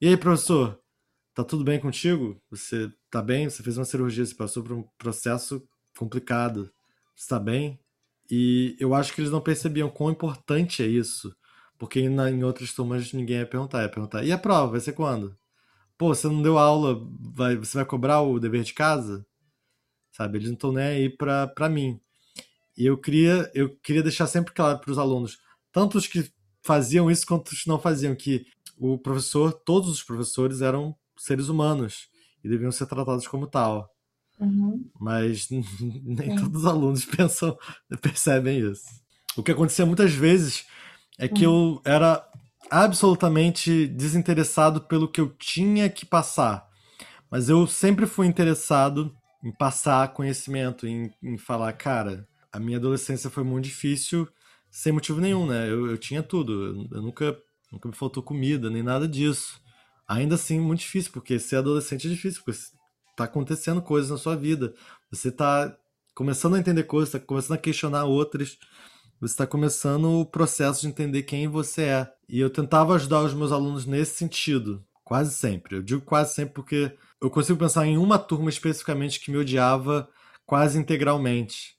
E 0.00 0.08
aí, 0.08 0.16
professor, 0.16 0.80
tá 1.34 1.44
tudo 1.44 1.64
bem 1.64 1.78
contigo? 1.78 2.40
Você 2.50 2.90
tá 3.10 3.22
bem? 3.22 3.48
Você 3.48 3.62
fez 3.62 3.78
uma 3.78 3.84
cirurgia, 3.84 4.26
você 4.26 4.34
passou 4.34 4.62
por 4.62 4.72
um 4.72 4.84
processo 4.98 5.62
complicado. 5.96 6.70
Você 7.14 7.28
tá 7.28 7.38
bem? 7.38 7.78
E 8.30 8.76
eu 8.80 8.94
acho 8.94 9.14
que 9.14 9.20
eles 9.20 9.30
não 9.30 9.40
percebiam 9.40 9.90
quão 9.90 10.10
importante 10.10 10.82
é 10.82 10.86
isso. 10.86 11.34
Porque 11.78 12.08
na, 12.08 12.30
em 12.30 12.44
outras 12.44 12.72
turmas 12.72 13.12
ninguém 13.12 13.38
ia 13.38 13.46
perguntar. 13.46 13.82
Ia 13.82 13.88
perguntar, 13.88 14.24
e 14.24 14.32
a 14.32 14.38
prova? 14.38 14.72
Vai 14.72 14.80
ser 14.80 14.92
quando? 14.92 15.36
Pô, 15.98 16.14
você 16.14 16.28
não 16.28 16.42
deu 16.42 16.58
aula, 16.58 17.00
vai, 17.34 17.56
você 17.56 17.78
vai 17.78 17.84
cobrar 17.84 18.22
o 18.22 18.40
dever 18.40 18.64
de 18.64 18.74
casa? 18.74 19.26
Sabe? 20.12 20.38
Eles 20.38 20.48
não 20.48 20.54
estão 20.54 20.72
nem 20.72 20.84
aí 20.84 21.10
pra, 21.10 21.46
pra 21.46 21.68
mim. 21.68 22.00
E 22.76 22.86
eu 22.86 22.96
queria, 22.96 23.50
eu 23.54 23.76
queria 23.76 24.02
deixar 24.02 24.26
sempre 24.26 24.52
claro 24.52 24.78
para 24.78 24.90
os 24.90 24.98
alunos, 24.98 25.38
tanto 25.70 25.98
os 25.98 26.06
que 26.06 26.30
faziam 26.62 27.10
isso 27.10 27.26
quanto 27.26 27.48
os 27.50 27.62
que 27.62 27.68
não 27.68 27.78
faziam, 27.78 28.14
que 28.14 28.46
o 28.78 28.98
professor, 28.98 29.52
todos 29.52 29.88
os 29.88 30.02
professores 30.02 30.60
eram 30.60 30.96
seres 31.16 31.48
humanos 31.48 32.08
e 32.42 32.48
deviam 32.48 32.72
ser 32.72 32.86
tratados 32.86 33.26
como 33.26 33.46
tal. 33.46 33.88
Uhum. 34.40 34.90
Mas 34.98 35.48
nem 35.50 36.30
Sim. 36.30 36.36
todos 36.36 36.62
os 36.62 36.66
alunos 36.66 37.04
pensam, 37.06 37.56
percebem 38.00 38.58
isso. 38.70 38.86
O 39.36 39.42
que 39.42 39.52
acontecia 39.52 39.86
muitas 39.86 40.12
vezes 40.12 40.66
é 41.22 41.28
que 41.28 41.46
uhum. 41.46 41.74
eu 41.74 41.82
era 41.84 42.28
absolutamente 42.68 43.86
desinteressado 43.86 44.80
pelo 44.80 45.06
que 45.06 45.20
eu 45.20 45.28
tinha 45.38 45.88
que 45.88 46.04
passar. 46.04 46.66
Mas 47.30 47.48
eu 47.48 47.64
sempre 47.64 48.06
fui 48.06 48.26
interessado 48.26 49.14
em 49.44 49.52
passar 49.52 50.12
conhecimento, 50.12 50.84
em, 50.84 51.14
em 51.22 51.38
falar, 51.38 51.72
cara, 51.74 52.26
a 52.52 52.58
minha 52.58 52.76
adolescência 52.76 53.30
foi 53.30 53.44
muito 53.44 53.66
difícil 53.66 54.28
sem 54.68 54.92
motivo 54.92 55.20
nenhum, 55.20 55.46
né? 55.46 55.70
Eu, 55.70 55.90
eu 55.90 55.96
tinha 55.96 56.24
tudo. 56.24 56.52
Eu, 56.52 56.88
eu 56.96 57.02
nunca, 57.02 57.38
nunca 57.70 57.88
me 57.88 57.94
faltou 57.94 58.22
comida, 58.22 58.68
nem 58.68 58.82
nada 58.82 59.06
disso. 59.06 59.60
Ainda 60.08 60.34
assim, 60.34 60.58
muito 60.58 60.80
difícil, 60.80 61.12
porque 61.12 61.38
ser 61.38 61.56
adolescente 61.56 62.08
é 62.08 62.10
difícil, 62.10 62.42
porque 62.44 62.58
tá 63.16 63.24
acontecendo 63.24 63.80
coisas 63.80 64.10
na 64.10 64.18
sua 64.18 64.34
vida. 64.34 64.74
Você 65.10 65.30
tá 65.30 65.76
começando 66.14 66.54
a 66.56 66.58
entender 66.58 66.82
coisas, 66.82 67.12
tá 67.12 67.20
começando 67.20 67.58
a 67.58 67.60
questionar 67.60 68.06
outras. 68.06 68.58
Você 69.22 69.34
está 69.34 69.46
começando 69.46 70.18
o 70.18 70.26
processo 70.26 70.80
de 70.80 70.88
entender 70.88 71.22
quem 71.22 71.46
você 71.46 71.82
é. 71.82 72.12
E 72.28 72.40
eu 72.40 72.50
tentava 72.50 72.96
ajudar 72.96 73.20
os 73.20 73.32
meus 73.32 73.52
alunos 73.52 73.86
nesse 73.86 74.16
sentido, 74.16 74.84
quase 75.04 75.32
sempre. 75.32 75.76
Eu 75.76 75.82
digo 75.82 76.00
quase 76.00 76.34
sempre 76.34 76.54
porque 76.54 76.92
eu 77.20 77.30
consigo 77.30 77.56
pensar 77.56 77.86
em 77.86 77.96
uma 77.96 78.18
turma 78.18 78.50
especificamente 78.50 79.20
que 79.20 79.30
me 79.30 79.36
odiava 79.36 80.08
quase 80.44 80.76
integralmente. 80.76 81.76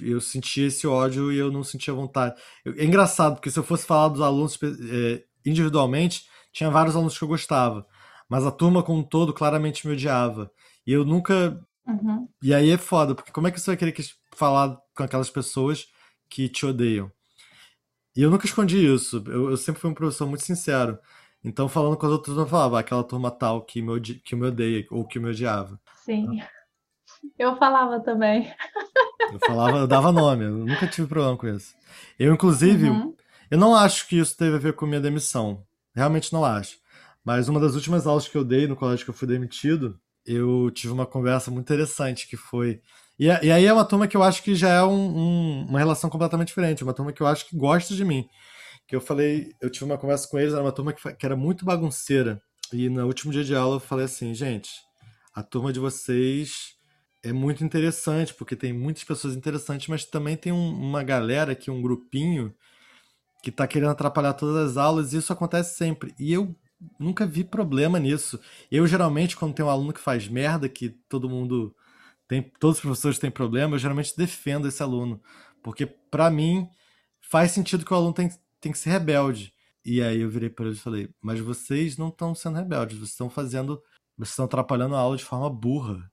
Eu 0.00 0.22
sentia 0.22 0.68
esse 0.68 0.86
ódio 0.86 1.30
e 1.30 1.36
eu 1.36 1.52
não 1.52 1.62
sentia 1.62 1.92
vontade. 1.92 2.40
É 2.64 2.82
engraçado, 2.82 3.34
porque 3.34 3.50
se 3.50 3.58
eu 3.58 3.62
fosse 3.62 3.84
falar 3.84 4.08
dos 4.08 4.22
alunos 4.22 4.58
é, 4.62 5.22
individualmente, 5.44 6.24
tinha 6.50 6.70
vários 6.70 6.96
alunos 6.96 7.18
que 7.18 7.22
eu 7.22 7.28
gostava. 7.28 7.86
Mas 8.26 8.46
a 8.46 8.50
turma 8.50 8.82
como 8.82 9.00
um 9.00 9.04
todo 9.04 9.34
claramente 9.34 9.86
me 9.86 9.92
odiava. 9.92 10.50
E 10.86 10.94
eu 10.94 11.04
nunca. 11.04 11.60
Uhum. 11.86 12.26
E 12.42 12.54
aí 12.54 12.70
é 12.70 12.78
foda, 12.78 13.14
porque 13.14 13.32
como 13.32 13.48
é 13.48 13.50
que 13.50 13.60
você 13.60 13.66
vai 13.66 13.76
querer 13.76 13.94
falar 14.34 14.78
com 14.96 15.02
aquelas 15.02 15.28
pessoas 15.28 15.86
que 16.30 16.48
te 16.48 16.64
odeiam. 16.64 17.10
E 18.16 18.22
eu 18.22 18.30
nunca 18.30 18.46
escondi 18.46 18.78
isso. 18.78 19.22
Eu, 19.26 19.50
eu 19.50 19.56
sempre 19.56 19.80
fui 19.80 19.90
um 19.90 19.94
professor 19.94 20.26
muito 20.26 20.44
sincero. 20.44 20.98
Então, 21.42 21.68
falando 21.68 21.96
com 21.96 22.06
as 22.06 22.12
outras, 22.12 22.36
eu 22.36 22.46
falava 22.46 22.76
ah, 22.76 22.80
aquela 22.80 23.02
turma 23.02 23.30
tal 23.30 23.62
que 23.62 23.80
me, 23.80 23.90
odi 23.90 24.14
que 24.14 24.36
me 24.36 24.46
odeia 24.46 24.86
ou 24.90 25.06
que 25.06 25.18
me 25.18 25.30
odiava. 25.30 25.80
Sim. 26.04 26.40
Eu 27.38 27.56
falava 27.56 28.00
também. 28.00 28.52
Eu 29.32 29.38
falava, 29.46 29.78
eu 29.78 29.86
dava 29.86 30.12
nome, 30.12 30.44
eu 30.44 30.52
nunca 30.52 30.86
tive 30.86 31.08
problema 31.08 31.36
com 31.36 31.48
isso. 31.48 31.74
Eu, 32.18 32.32
inclusive, 32.32 32.88
uhum. 32.88 33.14
eu 33.50 33.58
não 33.58 33.74
acho 33.74 34.06
que 34.06 34.18
isso 34.18 34.36
teve 34.36 34.56
a 34.56 34.58
ver 34.58 34.74
com 34.74 34.86
minha 34.86 35.00
demissão. 35.00 35.64
Realmente 35.94 36.32
não 36.32 36.44
acho. 36.44 36.78
Mas 37.24 37.48
uma 37.48 37.60
das 37.60 37.74
últimas 37.74 38.06
aulas 38.06 38.28
que 38.28 38.36
eu 38.36 38.44
dei 38.44 38.66
no 38.66 38.76
colégio 38.76 39.04
que 39.04 39.10
eu 39.10 39.14
fui 39.14 39.28
demitido, 39.28 39.98
eu 40.26 40.70
tive 40.70 40.92
uma 40.92 41.06
conversa 41.06 41.50
muito 41.50 41.66
interessante 41.66 42.28
que 42.28 42.36
foi 42.36 42.82
e, 43.20 43.26
e, 43.26 43.52
aí 43.52 43.66
é 43.66 43.72
uma 43.72 43.84
turma 43.84 44.08
que 44.08 44.16
eu 44.16 44.22
acho 44.22 44.42
que 44.42 44.54
já 44.54 44.70
é 44.70 44.82
um, 44.82 45.18
um, 45.18 45.66
uma 45.68 45.78
relação 45.78 46.08
completamente 46.08 46.48
diferente, 46.48 46.82
uma 46.82 46.94
turma 46.94 47.12
que 47.12 47.20
eu 47.20 47.26
acho 47.26 47.46
que 47.46 47.54
gosta 47.54 47.94
de 47.94 48.02
mim. 48.02 48.26
Que 48.88 48.96
eu 48.96 49.00
falei, 49.00 49.54
eu 49.60 49.68
tive 49.68 49.84
uma 49.84 49.98
conversa 49.98 50.26
com 50.26 50.38
eles, 50.38 50.54
era 50.54 50.62
uma 50.62 50.72
turma 50.72 50.94
que, 50.94 51.12
que 51.14 51.26
era 51.26 51.36
muito 51.36 51.64
bagunceira. 51.64 52.40
E 52.72 52.88
no 52.88 53.06
último 53.06 53.30
dia 53.30 53.44
de 53.44 53.54
aula 53.54 53.76
eu 53.76 53.80
falei 53.80 54.06
assim, 54.06 54.32
gente, 54.34 54.70
a 55.34 55.42
turma 55.42 55.70
de 55.70 55.78
vocês 55.78 56.74
é 57.22 57.30
muito 57.30 57.62
interessante, 57.62 58.32
porque 58.32 58.56
tem 58.56 58.72
muitas 58.72 59.04
pessoas 59.04 59.36
interessantes, 59.36 59.88
mas 59.88 60.06
também 60.06 60.36
tem 60.36 60.50
um, 60.52 60.72
uma 60.72 61.02
galera 61.02 61.52
aqui, 61.52 61.70
um 61.70 61.82
grupinho, 61.82 62.54
que 63.42 63.52
tá 63.52 63.66
querendo 63.66 63.90
atrapalhar 63.90 64.32
todas 64.32 64.70
as 64.70 64.76
aulas, 64.76 65.12
e 65.12 65.18
isso 65.18 65.32
acontece 65.32 65.76
sempre. 65.76 66.14
E 66.18 66.32
eu 66.32 66.54
nunca 66.98 67.26
vi 67.26 67.44
problema 67.44 67.98
nisso. 67.98 68.40
Eu, 68.70 68.86
geralmente, 68.86 69.36
quando 69.36 69.54
tem 69.54 69.64
um 69.64 69.68
aluno 69.68 69.92
que 69.92 70.00
faz 70.00 70.26
merda, 70.28 70.68
que 70.68 70.88
todo 71.08 71.28
mundo 71.28 71.74
tem, 72.30 72.42
todos 72.60 72.76
os 72.76 72.82
professores 72.82 73.18
têm 73.18 73.28
problema, 73.28 73.74
eu 73.74 73.78
geralmente 73.80 74.16
defendo 74.16 74.68
esse 74.68 74.80
aluno. 74.80 75.20
Porque, 75.60 75.84
para 75.84 76.30
mim, 76.30 76.68
faz 77.20 77.50
sentido 77.50 77.84
que 77.84 77.92
o 77.92 77.96
aluno 77.96 78.14
tem, 78.14 78.30
tem 78.60 78.70
que 78.70 78.78
ser 78.78 78.90
rebelde. 78.90 79.52
E 79.84 80.00
aí 80.00 80.20
eu 80.20 80.30
virei 80.30 80.48
para 80.48 80.66
eles 80.66 80.78
e 80.78 80.80
falei: 80.80 81.12
Mas 81.20 81.40
vocês 81.40 81.96
não 81.96 82.06
estão 82.06 82.32
sendo 82.32 82.54
rebeldes, 82.54 82.96
vocês 82.96 83.10
estão 83.10 83.28
fazendo. 83.28 83.82
Vocês 84.16 84.30
estão 84.30 84.44
atrapalhando 84.44 84.94
a 84.94 85.00
aula 85.00 85.16
de 85.16 85.24
forma 85.24 85.50
burra. 85.50 86.08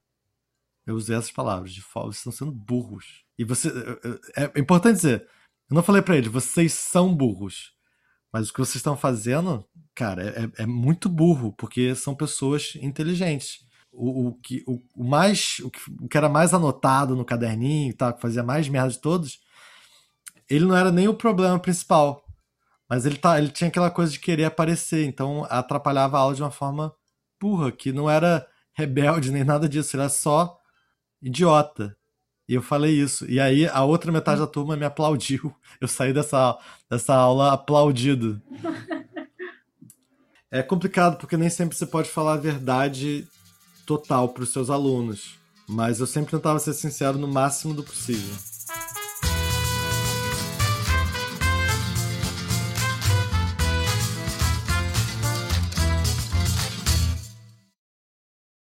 Eu 0.88 0.96
usei 0.96 1.16
essas 1.16 1.32
palavras, 1.32 1.72
de 1.72 1.84
forma, 1.84 2.12
vocês 2.12 2.18
estão 2.18 2.32
sendo 2.32 2.52
burros. 2.52 3.24
E 3.38 3.44
você. 3.44 3.70
É, 4.36 4.52
é 4.56 4.60
importante 4.60 4.96
dizer, 4.96 5.22
eu 5.70 5.76
não 5.76 5.84
falei 5.84 6.02
para 6.02 6.18
eles, 6.18 6.32
vocês 6.32 6.74
são 6.74 7.16
burros. 7.16 7.76
Mas 8.34 8.50
o 8.50 8.54
que 8.54 8.60
vocês 8.60 8.78
estão 8.78 8.98
fazendo, 8.98 9.64
cara, 9.94 10.52
é, 10.58 10.64
é 10.64 10.66
muito 10.66 11.10
burro, 11.10 11.54
porque 11.54 11.94
são 11.94 12.16
pessoas 12.16 12.74
inteligentes 12.82 13.67
o, 13.92 14.28
o, 14.28 14.34
que, 14.36 14.64
o, 14.68 14.82
o 14.96 15.04
mais 15.04 15.60
o 15.64 15.70
que, 15.70 15.80
o 16.02 16.08
que, 16.08 16.18
era 16.18 16.30
mais 16.30 16.54
anotado 16.54 17.16
no 17.16 17.26
caderninho 17.26 17.96
tal, 17.96 18.14
que 18.14 18.22
fazia 18.22 18.44
mais 18.44 18.68
merda 18.70 18.90
de 18.90 19.00
todos, 19.00 19.40
ele 20.50 20.66
não 20.66 20.76
era 20.76 20.92
nem 20.92 21.08
o 21.08 21.14
problema 21.14 21.60
principal. 21.60 22.26
Mas 22.90 23.06
ele, 23.06 23.18
tá, 23.18 23.38
ele 23.38 23.50
tinha 23.50 23.68
aquela 23.68 23.92
coisa 23.92 24.12
de 24.12 24.20
querer 24.20 24.46
aparecer, 24.46 25.06
então 25.06 25.46
atrapalhava 25.50 26.18
a 26.18 26.22
aula 26.22 26.36
de 26.36 26.42
uma 26.42 26.52
forma 26.52 26.94
burra, 27.40 27.72
que 27.72 27.92
não 27.92 28.10
era 28.10 28.48
rebelde 28.74 29.32
nem 29.32 29.44
nada 29.44 29.68
disso, 29.68 29.96
ele 29.96 30.04
era 30.04 30.10
só 30.10 30.58
idiota. 31.22 31.98
E 32.48 32.54
eu 32.54 32.62
falei 32.62 32.94
isso. 32.94 33.30
E 33.30 33.40
aí 33.40 33.68
a 33.68 33.84
outra 33.84 34.12
metade 34.12 34.40
da 34.40 34.48
turma 34.48 34.78
me 34.78 34.86
aplaudiu. 34.86 35.54
Eu 35.82 35.88
saí 35.88 36.14
dessa, 36.14 36.58
dessa 36.90 37.14
aula 37.14 37.52
aplaudido. 37.54 38.42
É 40.50 40.64
complicado 40.64 41.18
porque 41.18 41.36
nem 41.36 41.50
sempre 41.50 41.78
você 41.78 41.86
pode 41.86 42.10
falar 42.10 42.36
a 42.36 42.38
verdade 42.38 43.28
total 43.88 44.30
para 44.30 44.44
os 44.44 44.52
seus 44.52 44.70
alunos. 44.70 45.40
Mas 45.68 46.00
eu 46.00 46.06
sempre 46.06 46.32
tentava 46.32 46.60
ser 46.60 46.74
sincero 46.74 47.18
no 47.18 47.28
máximo 47.28 47.74
do 47.74 47.84
possível. 47.84 48.36